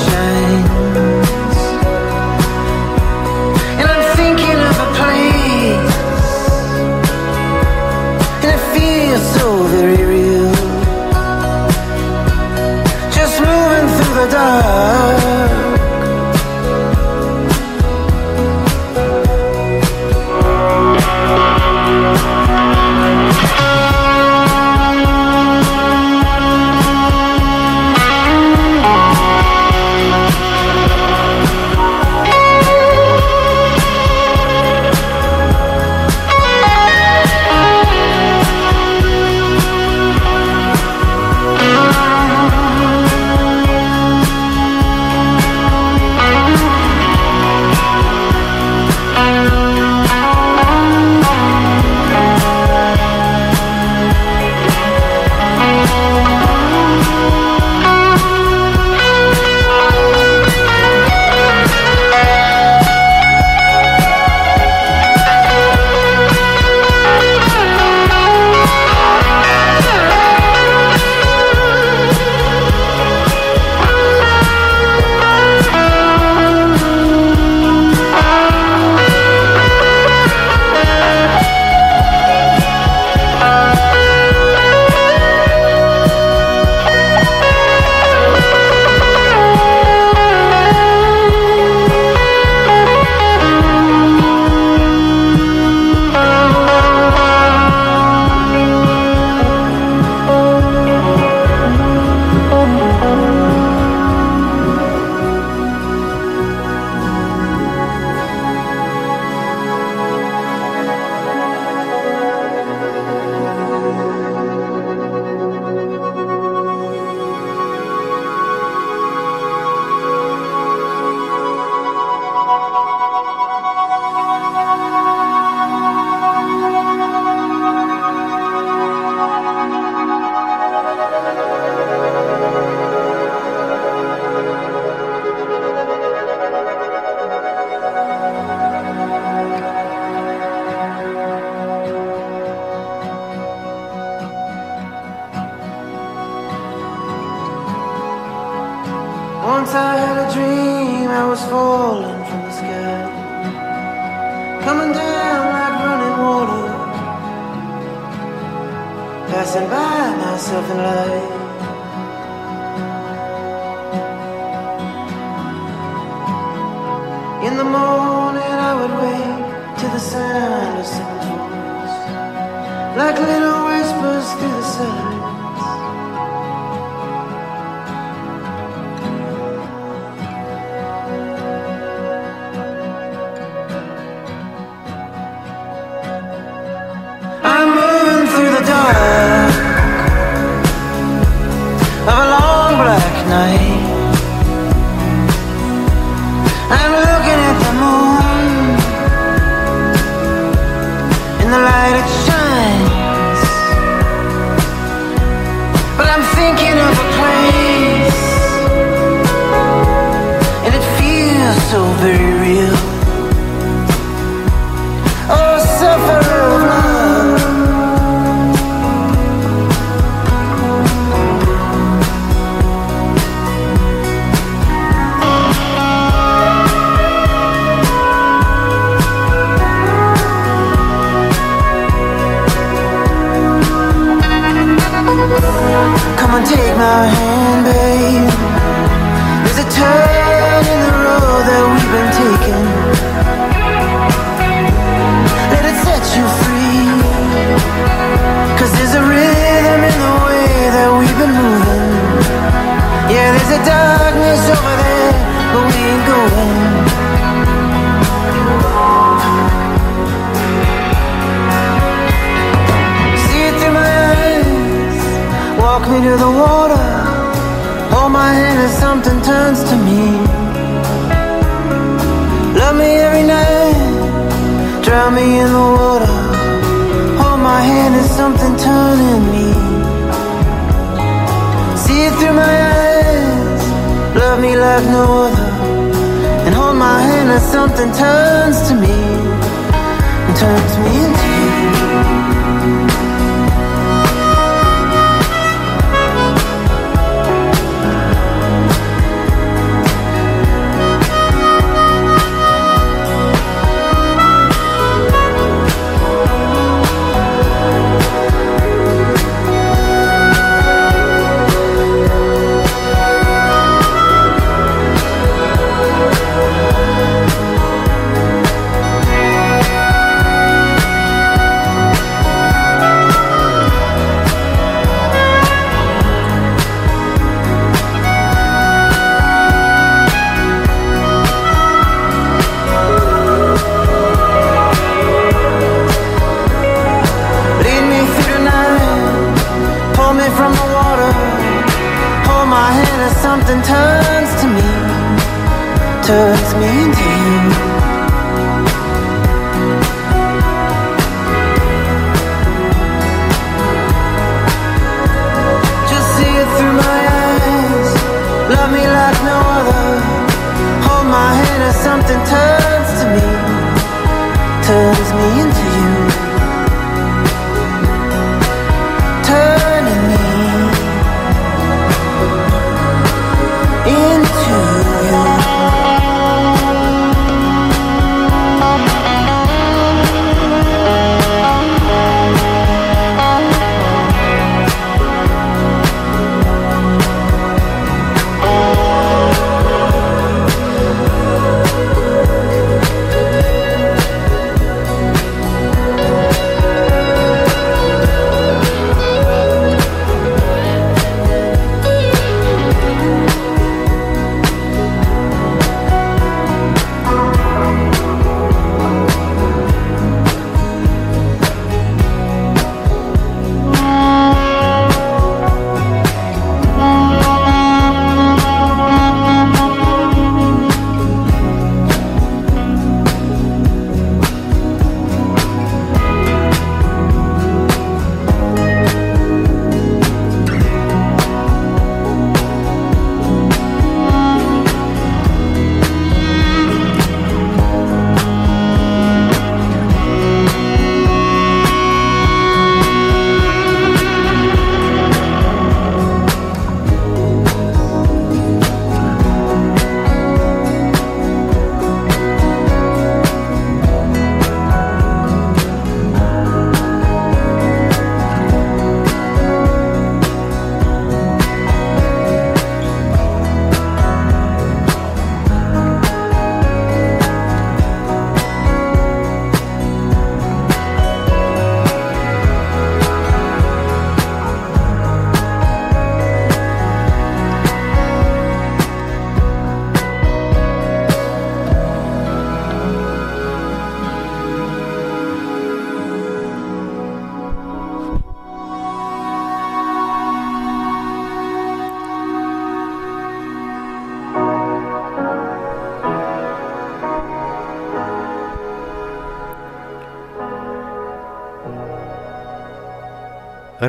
time 14.41 15.20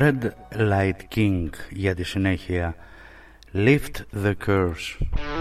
Red 0.02 0.32
Light 0.56 1.16
King 1.16 1.48
για 1.70 1.94
τη 1.94 2.02
συνέχεια 2.04 2.76
Lift 3.54 4.24
the 4.24 4.32
Curse. 4.46 5.31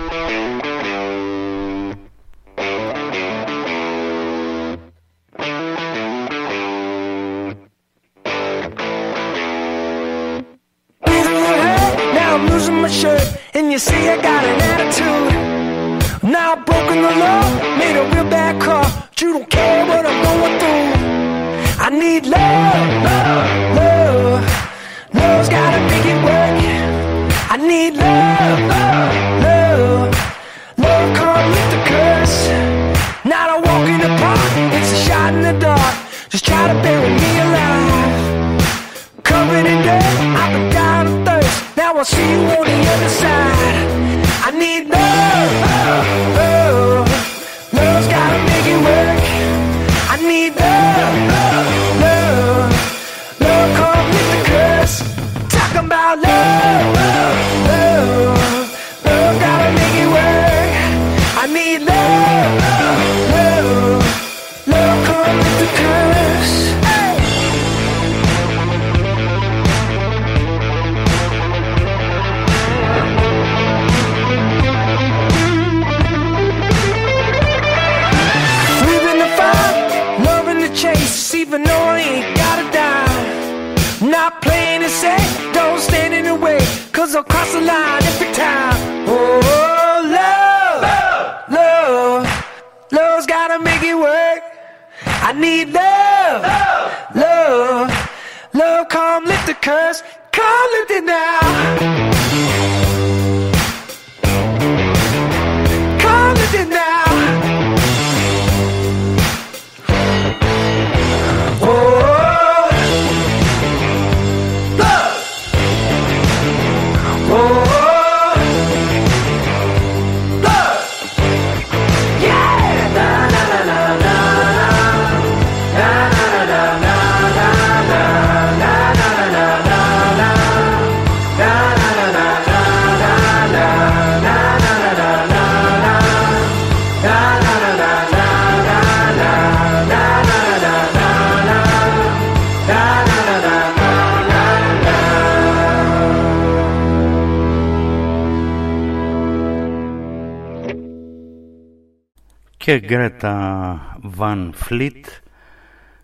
και 152.72 152.80
Γκρέτα 152.80 153.98
Βαν 154.02 154.52
Φλίτ 154.56 155.06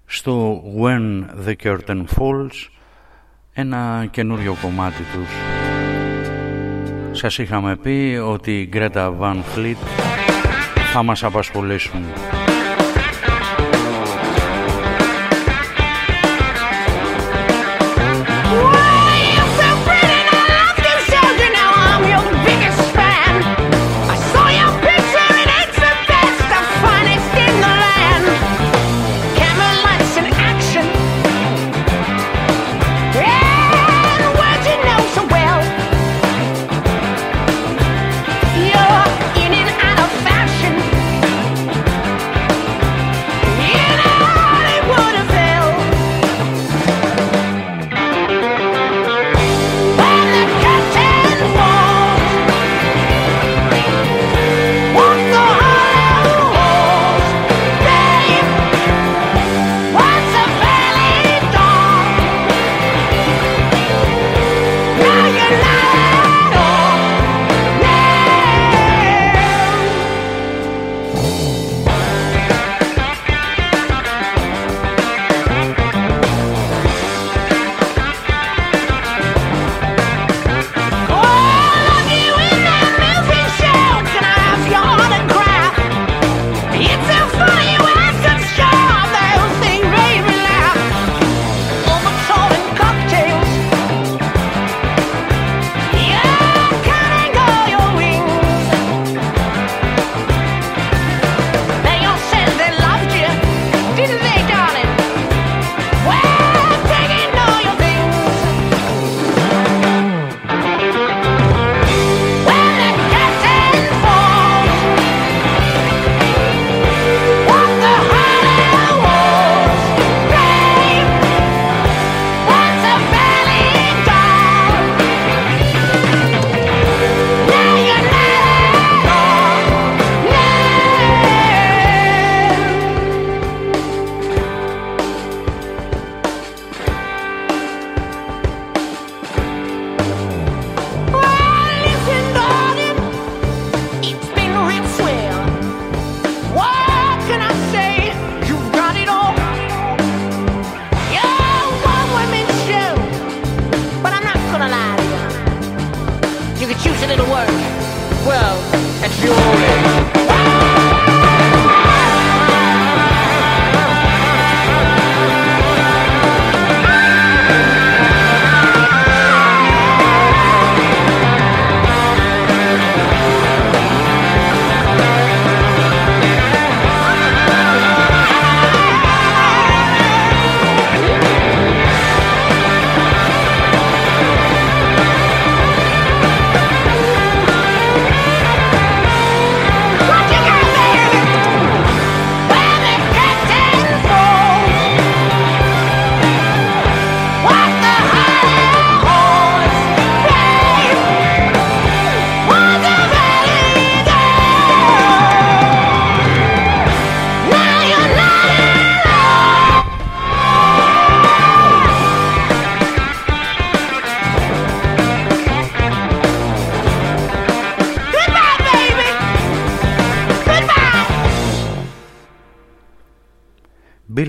στο 0.05 0.63
When 0.81 1.23
the 1.47 1.53
Curtain 1.63 2.03
Falls 2.17 2.69
ένα 3.53 4.07
καινούριο 4.11 4.55
κομμάτι 4.61 5.03
τους. 5.13 5.29
Σας 7.11 7.37
είχαμε 7.37 7.75
πει 7.75 8.19
ότι 8.23 8.59
η 8.59 8.67
Γκρέτα 8.67 9.11
Βαν 9.11 9.43
Φλίτ 9.43 9.77
θα 10.93 11.03
μας 11.03 11.23
απασχολήσουν. 11.23 12.03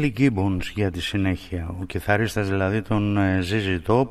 Billy 0.08 0.20
Gibbons 0.20 0.60
για 0.74 0.90
τη 0.90 1.00
συνέχεια, 1.00 1.74
ο 1.80 1.84
κιθαρίστας 1.84 2.48
δηλαδή 2.48 2.82
των 2.82 3.16
ε, 3.16 3.40
ZZ 3.42 3.80
Top 3.86 4.06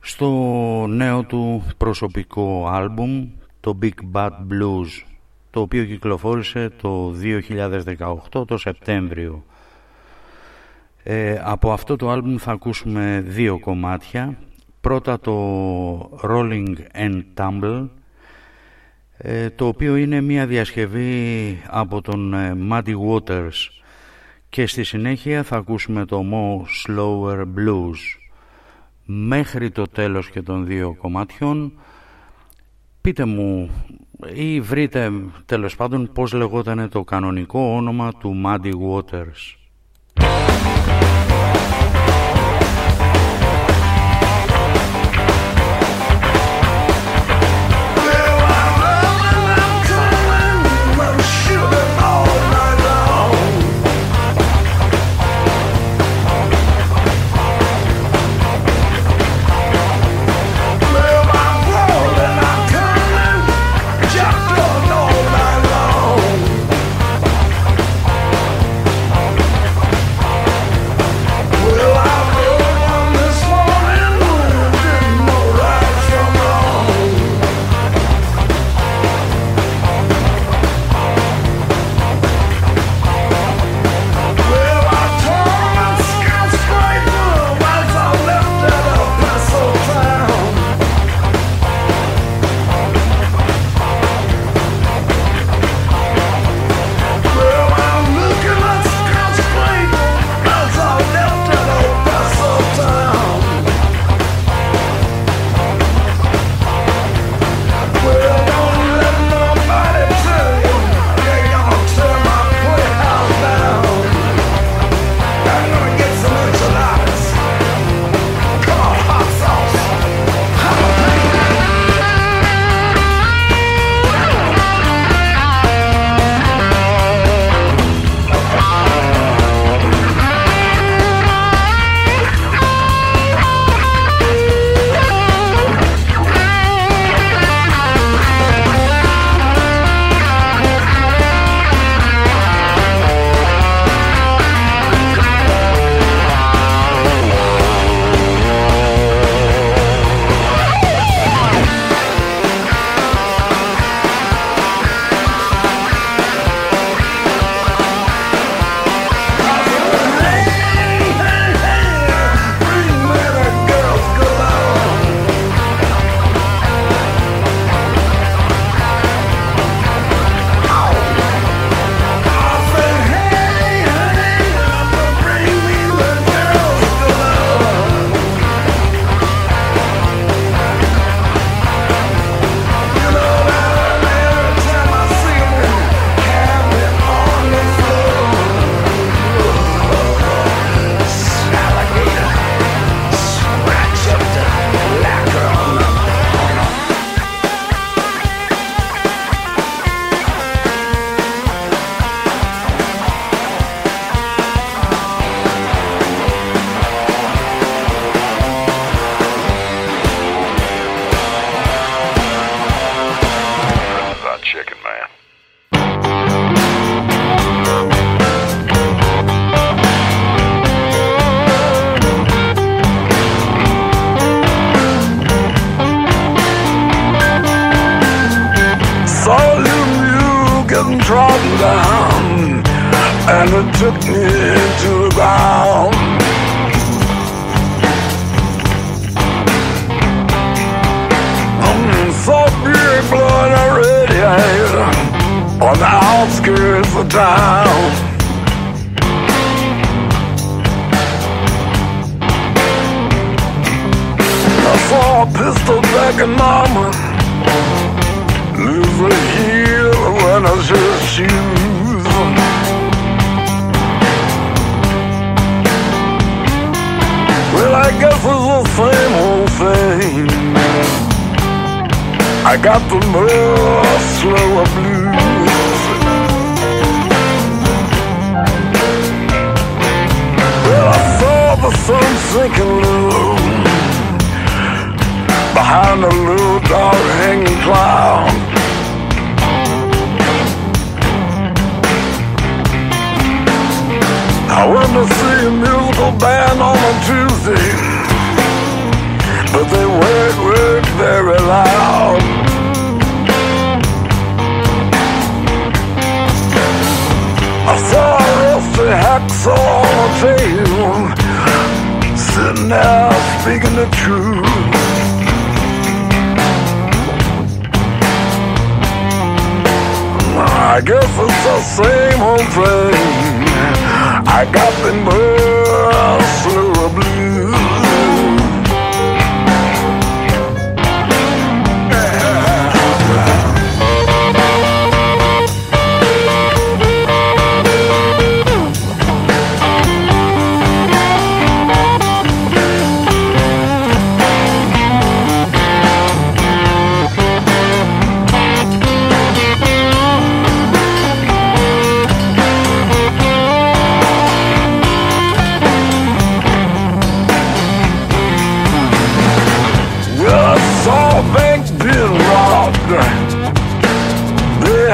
στο 0.00 0.30
νέο 0.88 1.22
του 1.22 1.64
προσωπικό 1.76 2.68
άλμπουμ 2.68 3.28
το 3.60 3.78
Big 3.82 4.12
Bad 4.12 4.30
Blues 4.30 5.04
το 5.50 5.60
οποίο 5.60 5.84
κυκλοφόρησε 5.84 6.70
το 6.80 7.14
2018 8.32 8.46
το 8.46 8.58
Σεπτέμβριο. 8.58 9.44
Ε, 11.02 11.40
από 11.42 11.72
αυτό 11.72 11.96
το 11.96 12.10
άλμπουμ 12.10 12.36
θα 12.36 12.52
ακούσουμε 12.52 13.24
δύο 13.26 13.58
κομμάτια. 13.58 14.38
Πρώτα 14.80 15.20
το 15.20 15.38
Rolling 16.22 16.74
and 16.94 17.22
Tumble 17.36 17.88
ε, 19.16 19.50
το 19.50 19.66
οποίο 19.66 19.96
είναι 19.96 20.20
μια 20.20 20.46
διασκευή 20.46 21.62
από 21.66 22.00
τον 22.00 22.34
ε, 22.34 22.56
Muddy 22.70 22.94
Waters 23.08 23.77
και 24.48 24.66
στη 24.66 24.84
συνέχεια 24.84 25.42
θα 25.42 25.56
ακούσουμε 25.56 26.04
το 26.04 26.24
More 26.32 26.64
Slower 26.86 27.40
Blues. 27.40 27.98
Μέχρι 29.04 29.70
το 29.70 29.86
τέλος 29.86 30.30
και 30.30 30.42
των 30.42 30.66
δύο 30.66 30.94
κομμάτιων 30.94 31.72
πείτε 33.00 33.24
μου 33.24 33.70
ή 34.34 34.60
βρείτε 34.60 35.12
τέλος 35.46 35.76
πάντων 35.76 36.12
πως 36.12 36.32
λεγόταν 36.32 36.88
το 36.88 37.04
κανονικό 37.04 37.60
όνομα 37.60 38.12
του 38.12 38.42
Muddy 38.44 38.72
Waters 38.72 39.56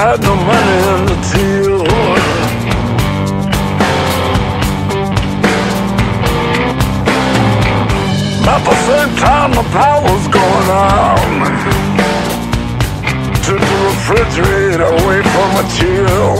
Had 0.04 0.20
no 0.20 0.36
money 0.36 0.78
in 0.92 1.06
the 1.06 1.16
till. 1.32 1.86
At 8.52 8.60
the 8.68 8.76
same 8.84 9.12
time, 9.16 9.52
the 9.52 9.64
power's 9.72 10.26
going 10.28 10.68
on. 10.92 11.24
Took 13.46 13.60
the 13.72 13.78
refrigerator 13.88 14.88
away 14.92 15.22
from 15.32 15.50
a 15.56 15.64
chill. 15.72 16.36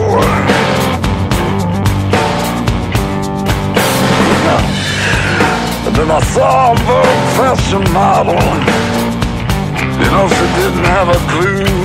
And 5.86 5.96
then 5.96 6.10
I 6.10 6.20
saw 6.34 6.72
a 6.72 6.76
fashion 7.38 7.84
model. 7.94 8.42
You 10.00 10.08
know, 10.12 10.28
she 10.28 10.46
didn't 10.60 10.84
have 10.84 11.08
a 11.08 11.18
clue. 11.32 11.83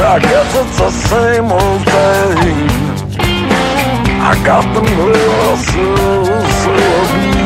I 0.00 0.18
guess 0.20 0.54
it's 0.54 0.78
the 0.78 0.90
same 0.90 1.50
old 1.50 1.82
thing. 1.84 2.68
I 4.20 4.34
got 4.44 4.64
the 4.74 4.82
muscle, 4.82 5.96
slow 6.60 7.04
blue, 7.12 7.37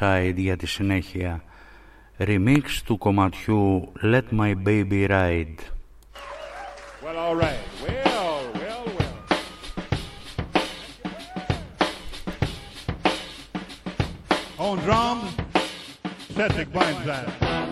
Burnside 0.00 0.34
για 0.36 0.56
τη 0.56 0.66
συνέχεια 0.66 1.42
remix 2.18 2.62
του 2.84 2.98
κομματιού 2.98 3.92
Let 4.02 4.22
My 4.38 4.54
Baby 4.66 5.08
Ride 5.08 5.54
Well, 7.02 7.16
all 7.16 7.34
right. 7.34 7.60
Well, 7.82 8.40
well, 8.60 8.84
well. 8.98 9.16
On 14.58 14.76
drums, 14.86 15.30
Cedric 16.34 16.70
Burnside. 16.74 17.69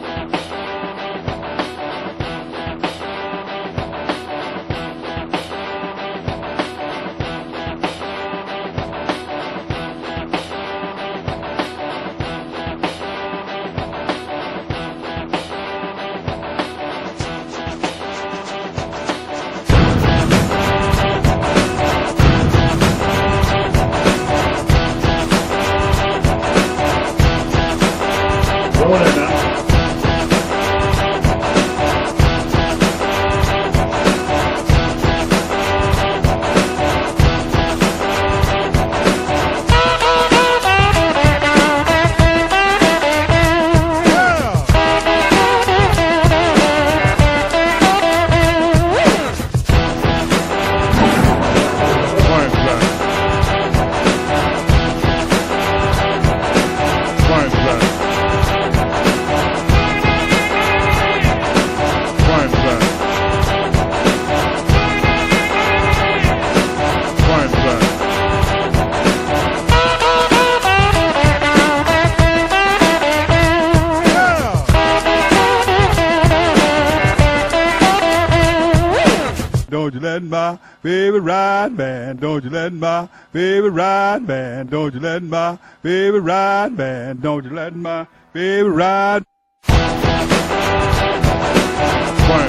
Man. 82.09 82.17
Don't 82.17 82.45
you 82.45 82.51
let 82.51 82.73
my 82.73 83.09
baby 83.33 83.69
ride, 83.69 84.27
man. 84.27 84.67
Don't 84.67 84.95
you 84.95 85.01
let 85.01 85.23
my 85.23 85.59
baby 85.83 86.19
ride, 86.19 86.73
man. 86.73 87.21
Don't 87.21 87.45
you 87.45 87.51
let 87.51 87.75
my 87.77 88.07
baby 88.33 88.69
ride. 88.69 89.25
Quiet, 89.63 89.93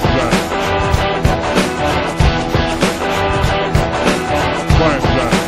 right. 0.03 0.34
Quiet, 4.77 5.03
right. 5.03 5.39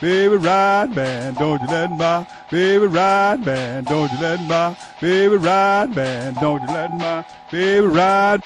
Baby 0.00 0.36
ride, 0.36 0.94
man. 0.94 1.34
Don't 1.34 1.60
you 1.60 1.66
let 1.68 1.90
my 1.90 2.26
baby 2.50 2.86
ride, 2.86 3.44
man. 3.44 3.84
Don't 3.84 4.10
you 4.12 4.18
let 4.20 4.40
my 4.42 4.76
baby 5.00 5.36
ride, 5.36 5.94
man. 5.94 6.34
Don't 6.34 6.62
you 6.62 6.68
let 6.68 6.96
my 6.96 7.24
baby 7.50 7.86
ride. 7.86 8.42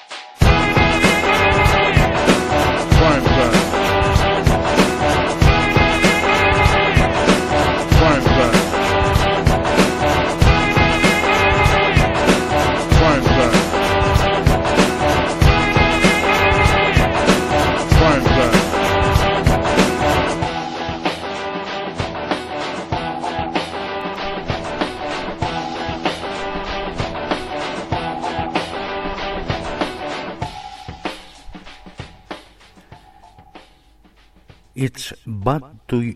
But 35.25 35.61
to 35.87 36.13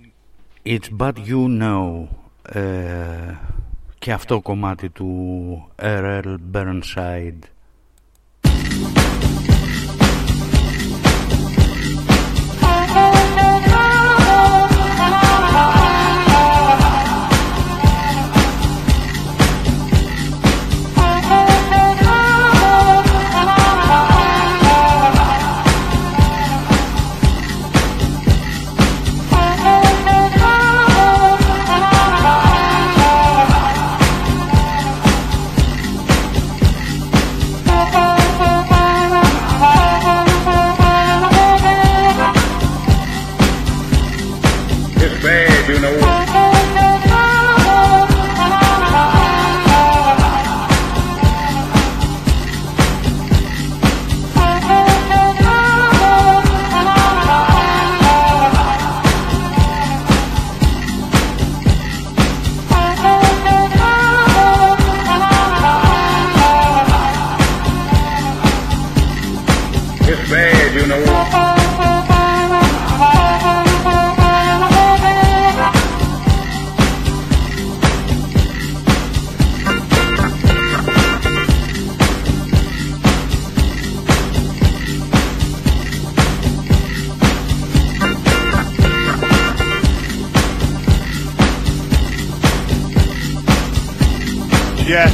It's 0.68 0.90
but 0.90 1.14
you 1.28 1.48
know 1.62 2.08
ε, 2.42 3.36
και 4.00 4.12
αυτό 4.12 4.42
κομμάτι 4.42 4.90
του 4.90 5.70
R.L. 5.82 6.36
Burnside 6.54 7.40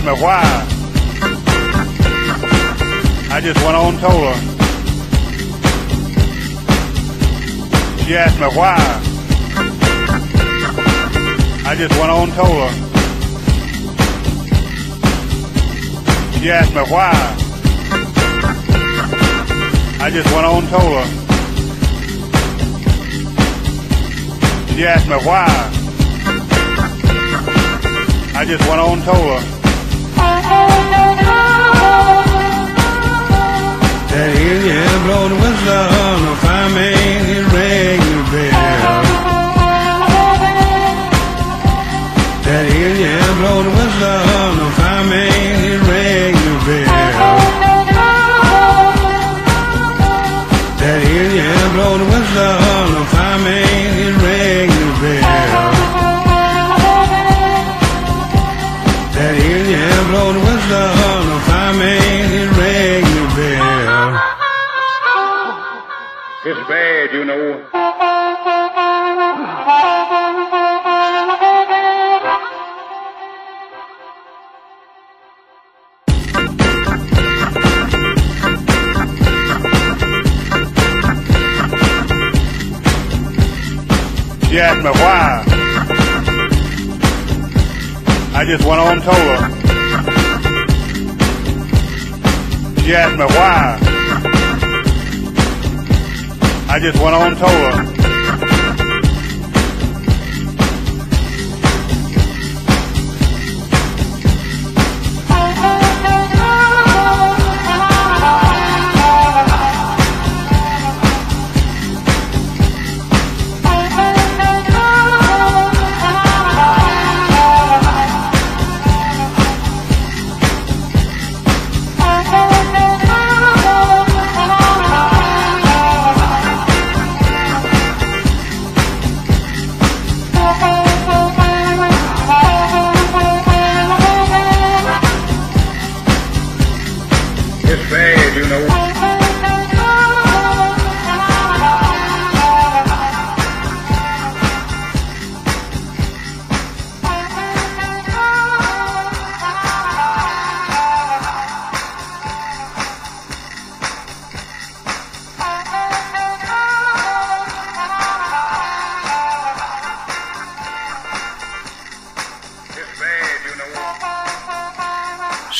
asked 0.02 0.20
me 0.20 0.24
why. 0.24 0.42
I 3.30 3.40
just 3.42 3.64
went 3.64 3.76
on 3.76 3.94
and 3.94 4.02
told 4.02 4.24
her. 4.24 4.36
She 8.04 8.16
asked 8.18 8.40
me 8.40 8.48
why. 8.48 8.78
I 11.68 11.76
just 11.76 11.94
went 12.00 12.12
on 12.12 12.30
and 12.30 12.34
told 12.34 12.50
her. 12.50 12.72
She 16.40 16.52
asked 16.52 16.74
me 16.74 16.82
why. 16.82 17.12
I 20.02 20.10
just 20.10 20.32
went 20.34 20.46
on 20.48 20.64
and 20.64 20.70
told 20.70 20.94
her. 20.98 21.06
She 24.74 24.86
asked 24.88 25.08
me 25.08 25.16
why. 25.18 25.46
I 28.34 28.46
just 28.46 28.68
went 28.68 28.82
on 28.82 28.98
and 28.98 29.04
told 29.04 29.42
her. 29.42 29.61
Det 34.12 34.18
är 34.18 34.64
ingen 34.64 35.08
bra, 35.08 35.30
de 35.30 36.51
know. 67.38 67.68
She 84.50 84.60
asked 84.60 84.84
me 84.84 84.92
why. 84.92 85.44
I 88.34 88.46
just 88.46 88.66
went 88.66 88.80
on 88.82 88.98
and 88.98 89.04
told 89.04 89.18
her. 89.18 89.40
She 92.82 92.94
asked 92.94 93.18
me 93.18 93.26
why. 93.26 93.91
I 96.72 96.80
just 96.80 96.98
went 97.04 97.14
on 97.14 97.34
and 97.34 98.01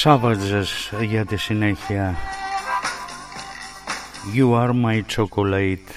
Savages 0.04 1.02
για 1.02 1.26
τη 1.26 1.38
συνέχεια. 1.38 2.16
You 4.36 4.54
are 4.54 4.72
my 4.86 5.02
chocolate. 5.16 5.88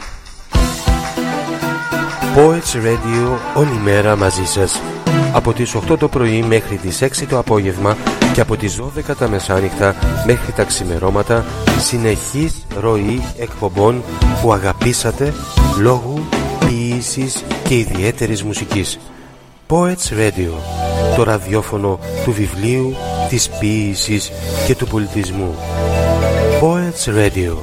Poets 2.37 2.75
Radio 2.75 3.39
όλη 3.55 3.81
μέρα 3.83 4.17
μαζί 4.17 4.45
σας. 4.45 4.81
Από 5.33 5.53
τις 5.53 5.75
8 5.75 5.99
το 5.99 6.09
πρωί 6.09 6.43
μέχρι 6.43 6.77
τις 6.77 7.03
6 7.03 7.27
το 7.27 7.39
απόγευμα 7.39 7.97
και 8.33 8.41
από 8.41 8.57
τις 8.57 8.81
12 8.81 9.17
τα 9.19 9.29
μεσάνυχτα 9.29 9.95
μέχρι 10.27 10.53
τα 10.53 10.65
ξημερώματα 10.65 11.45
συνεχής 11.79 12.67
ροή 12.81 13.23
εκπομπών 13.39 14.03
που 14.43 14.53
αγαπήσατε 14.53 15.35
λόγου 15.81 16.25
ποιήσης 16.59 17.45
και 17.69 17.79
ιδιαίτερης 17.79 18.43
μουσικής. 18.43 18.99
Poets 19.69 20.09
Radio, 20.11 20.84
το 21.17 21.23
ραδιόφωνο 21.23 21.99
του 22.25 22.33
βιβλίου, 22.33 22.95
της 23.29 23.49
ποίησης 23.49 24.33
και 24.67 24.75
του 24.75 24.87
πολιτισμού. 24.87 25.55
Poets 26.61 27.09
Radio, 27.09 27.57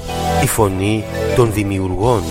η 0.43 0.47
φωνή 0.47 1.03
των 1.35 1.53
δημιουργών. 1.53 2.30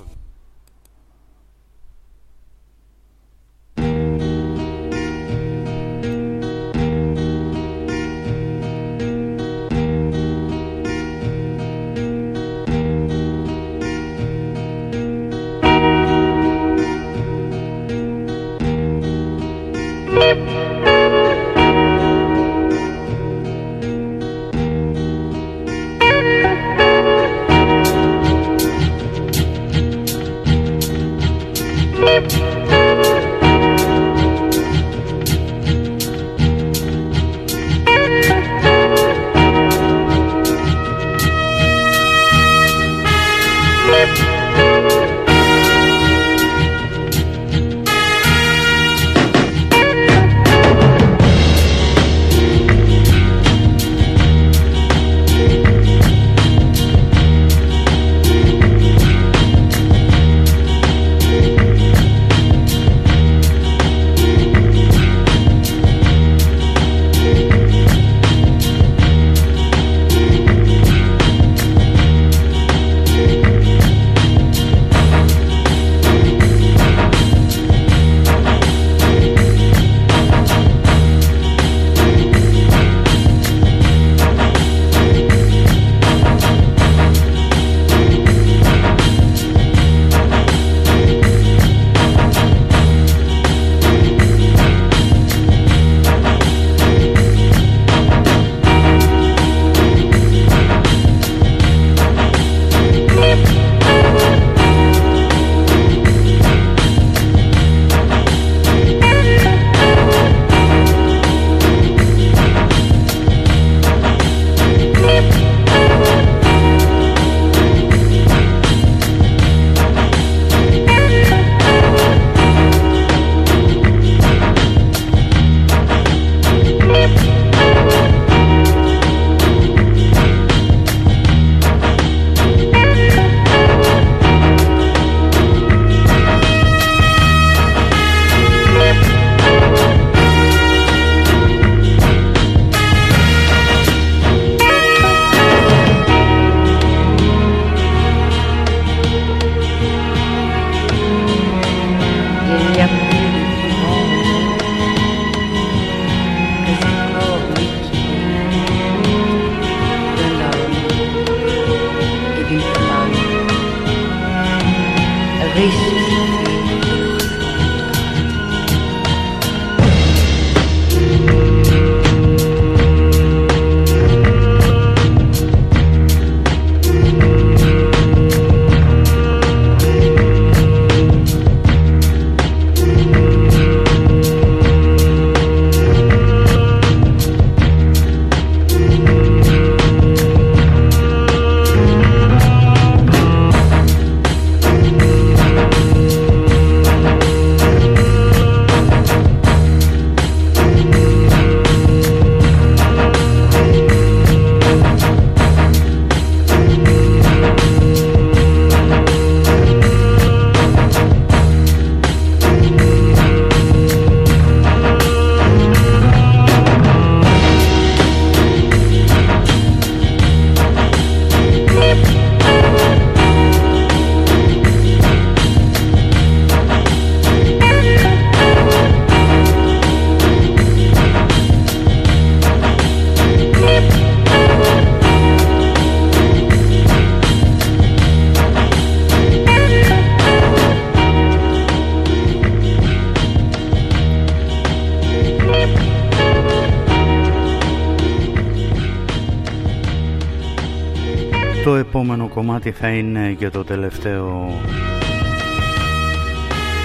Κομμάτι 252.61 252.81
θα 252.81 252.89
είναι 252.89 253.33
και 253.39 253.51
το 253.51 253.65
τελευταίο 253.65 254.51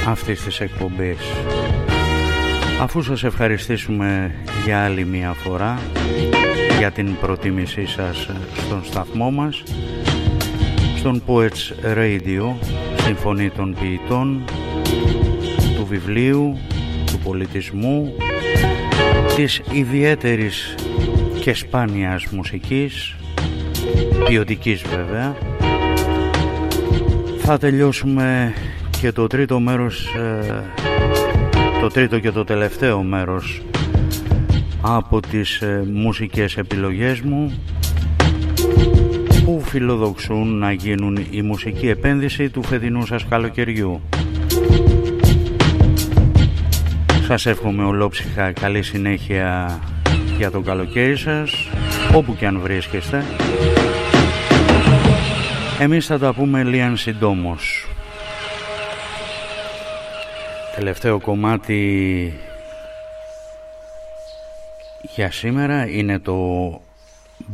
αυτής 0.07 0.43
της 0.43 0.59
εκπομπής. 0.59 1.17
Αφού 2.81 3.01
σας 3.01 3.23
ευχαριστήσουμε 3.23 4.35
για 4.65 4.83
άλλη 4.83 5.05
μια 5.05 5.33
φορά 5.33 5.79
για 6.77 6.91
την 6.91 7.15
προτίμησή 7.21 7.85
σας 7.85 8.29
στον 8.65 8.83
σταθμό 8.83 9.31
μας 9.31 9.63
στον 10.97 11.23
Poets 11.27 11.93
Radio 11.97 12.53
στην 12.97 13.15
φωνή 13.15 13.49
των 13.49 13.75
ποιητών 13.79 14.43
του 15.75 15.85
βιβλίου, 15.85 16.57
του 17.05 17.19
πολιτισμού 17.23 18.13
της 19.35 19.61
ιδιαίτερης 19.71 20.75
και 21.41 21.53
σπάνιας 21.53 22.25
μουσικής 22.25 23.15
ποιοτικής 24.27 24.81
βέβαια 24.81 25.54
θα 27.47 27.57
τελειώσουμε 27.57 28.53
και 29.01 29.11
το 29.11 29.27
τρίτο 29.27 29.59
μέρος 29.59 30.05
ε, 30.15 30.63
το 31.81 31.87
τρίτο 31.87 32.19
και 32.19 32.31
το 32.31 32.43
τελευταίο 32.43 33.03
μέρος 33.03 33.61
από 34.81 35.19
τις 35.19 35.61
ε, 35.61 35.83
μουσικές 35.93 36.57
επιλογές 36.57 37.21
μου 37.21 37.53
που 39.45 39.61
φιλοδοξούν 39.65 40.57
να 40.57 40.71
γίνουν 40.71 41.27
η 41.29 41.41
μουσική 41.41 41.87
επένδυση 41.87 42.49
του 42.49 42.63
φετινού 42.63 43.05
σας 43.05 43.25
καλοκαιριού. 43.29 44.01
Σας 47.27 47.45
εύχομαι 47.45 47.83
ολόψυχα 47.83 48.51
καλή 48.51 48.81
συνέχεια 48.81 49.79
για 50.37 50.51
το 50.51 50.61
καλοκαίρι 50.61 51.17
σας, 51.17 51.69
όπου 52.13 52.35
και 52.35 52.47
αν 52.47 52.59
βρίσκεστε. 52.59 53.23
Εμείς 55.79 56.05
θα 56.05 56.19
τα 56.19 56.33
πούμε 56.33 56.63
λίγαν 56.63 56.97
συντόμως. 56.97 57.87
Τελευταίο 60.75 61.19
κομμάτι 61.19 62.33
για 65.15 65.31
σήμερα 65.31 65.87
είναι 65.87 66.19
το 66.19 66.69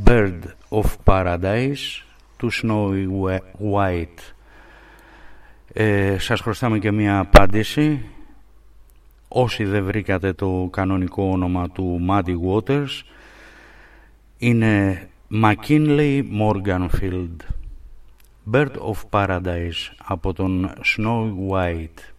Bird 0.05 0.39
of 0.69 0.83
Paradise 1.03 2.03
του 2.37 2.51
Snowy 2.51 3.07
White. 3.73 4.33
Ε, 5.73 6.17
σας 6.17 6.39
χρωστάμε 6.39 6.79
και 6.79 6.91
μια 6.91 7.19
απάντηση. 7.19 8.05
Όσοι 9.27 9.63
δεν 9.63 9.83
βρήκατε 9.83 10.33
το 10.33 10.67
κανονικό 10.71 11.23
όνομα 11.23 11.69
του 11.69 12.05
Muddy 12.09 12.35
Waters 12.49 13.01
είναι 14.37 15.07
McKinley 15.43 16.21
Morganfield. 16.41 17.35
Bird 18.45 18.75
of 18.77 18.95
Paradise 19.09 19.93
από 19.97 20.33
τον 20.33 20.71
Snowy 20.83 21.33
White. 21.49 22.10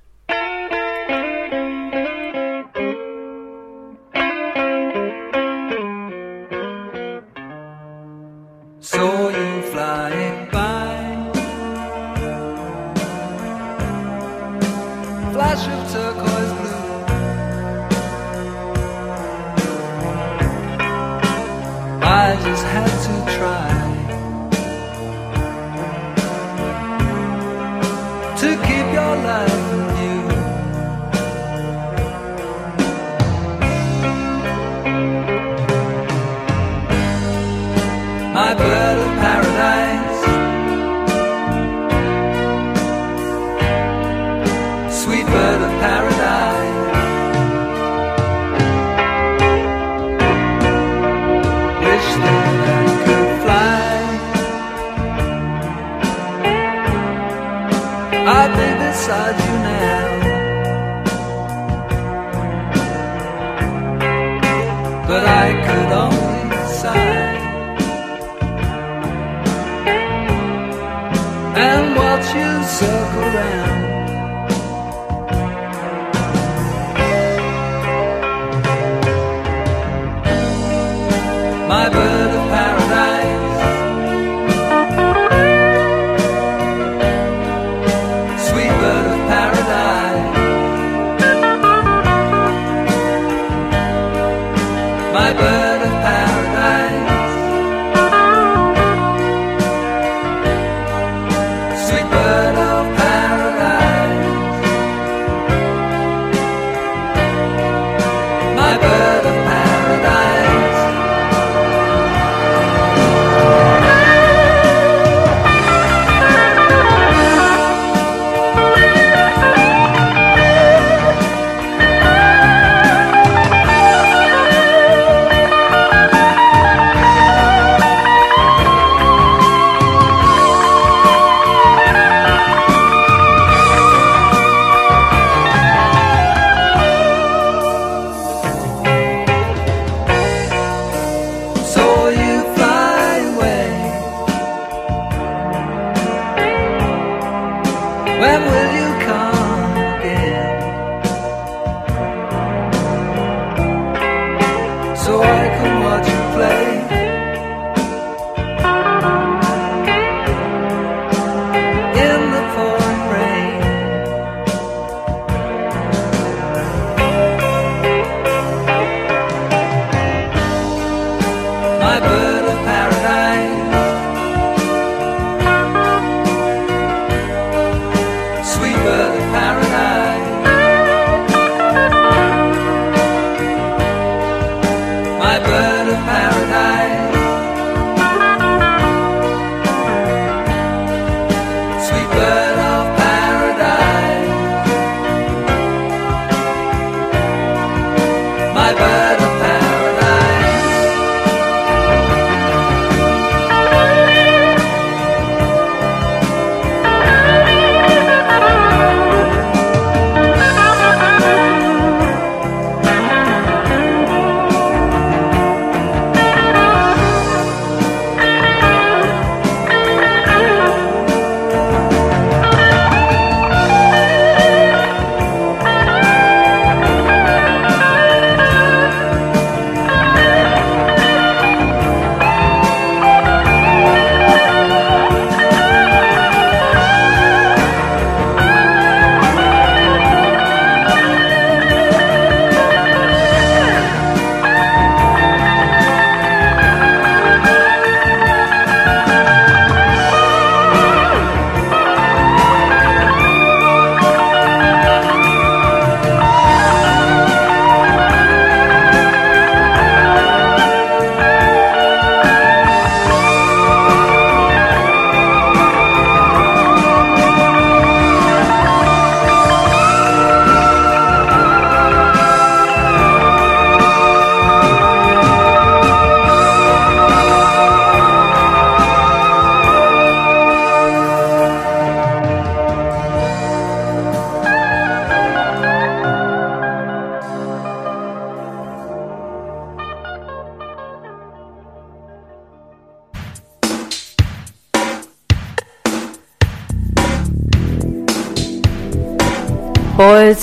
outside 59.09 59.42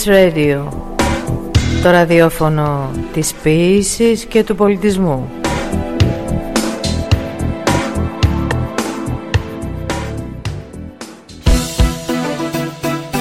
Radio. 0.09 0.67
Το 1.83 1.89
ραδιόφωνο 1.89 2.91
της 3.13 3.33
ποίησης 3.43 4.25
και 4.25 4.43
του 4.43 4.55
πολιτισμού. 4.55 5.29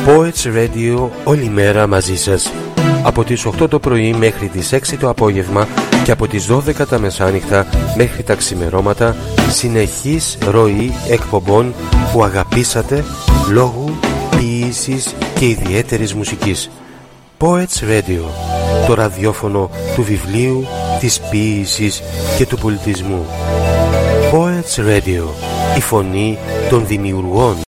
Poets 0.07 0.57
Radio 0.57 1.08
όλη 1.25 1.49
μέρα 1.49 1.86
μαζί 1.86 2.17
σας. 2.17 2.52
Από 3.02 3.25
τις 3.25 3.47
8 3.47 3.68
το 3.68 3.78
πρωί 3.78 4.12
μέχρι 4.12 4.47
τις 4.47 4.73
6 4.73 4.97
το 5.00 5.08
απόγευμα 5.08 5.67
και 6.05 6.10
από 6.10 6.26
τις 6.26 6.47
12 6.47 6.86
τα 6.89 6.99
μεσάνυχτα 6.99 7.67
μέχρι 7.97 8.23
τα 8.23 8.34
ξημερώματα 8.34 9.17
συνεχής 9.50 10.39
ροή 10.50 10.92
εκπομπών 11.08 11.75
που 12.12 12.25
αγαπήσατε 12.25 13.05
λόγου 13.50 13.91
ποιήσης 14.36 15.15
και 15.39 15.49
ιδιαίτερης 15.49 16.15
μουσικής. 16.15 16.70
Poets 17.39 17.81
Radio, 17.83 18.25
το 18.86 18.94
ραδιόφωνο 18.94 19.70
του 19.94 20.02
βιβλίου, 20.02 20.67
της 21.00 21.20
ποίησης 21.20 22.02
και 22.36 22.47
του 22.47 22.58
πολιτισμού. 22.58 23.26
Poets 24.33 24.81
Radio, 24.81 25.25
η 25.76 25.81
φωνή 25.81 26.39
των 26.70 26.86
δημιουργών. 26.86 27.68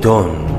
Done. 0.00 0.49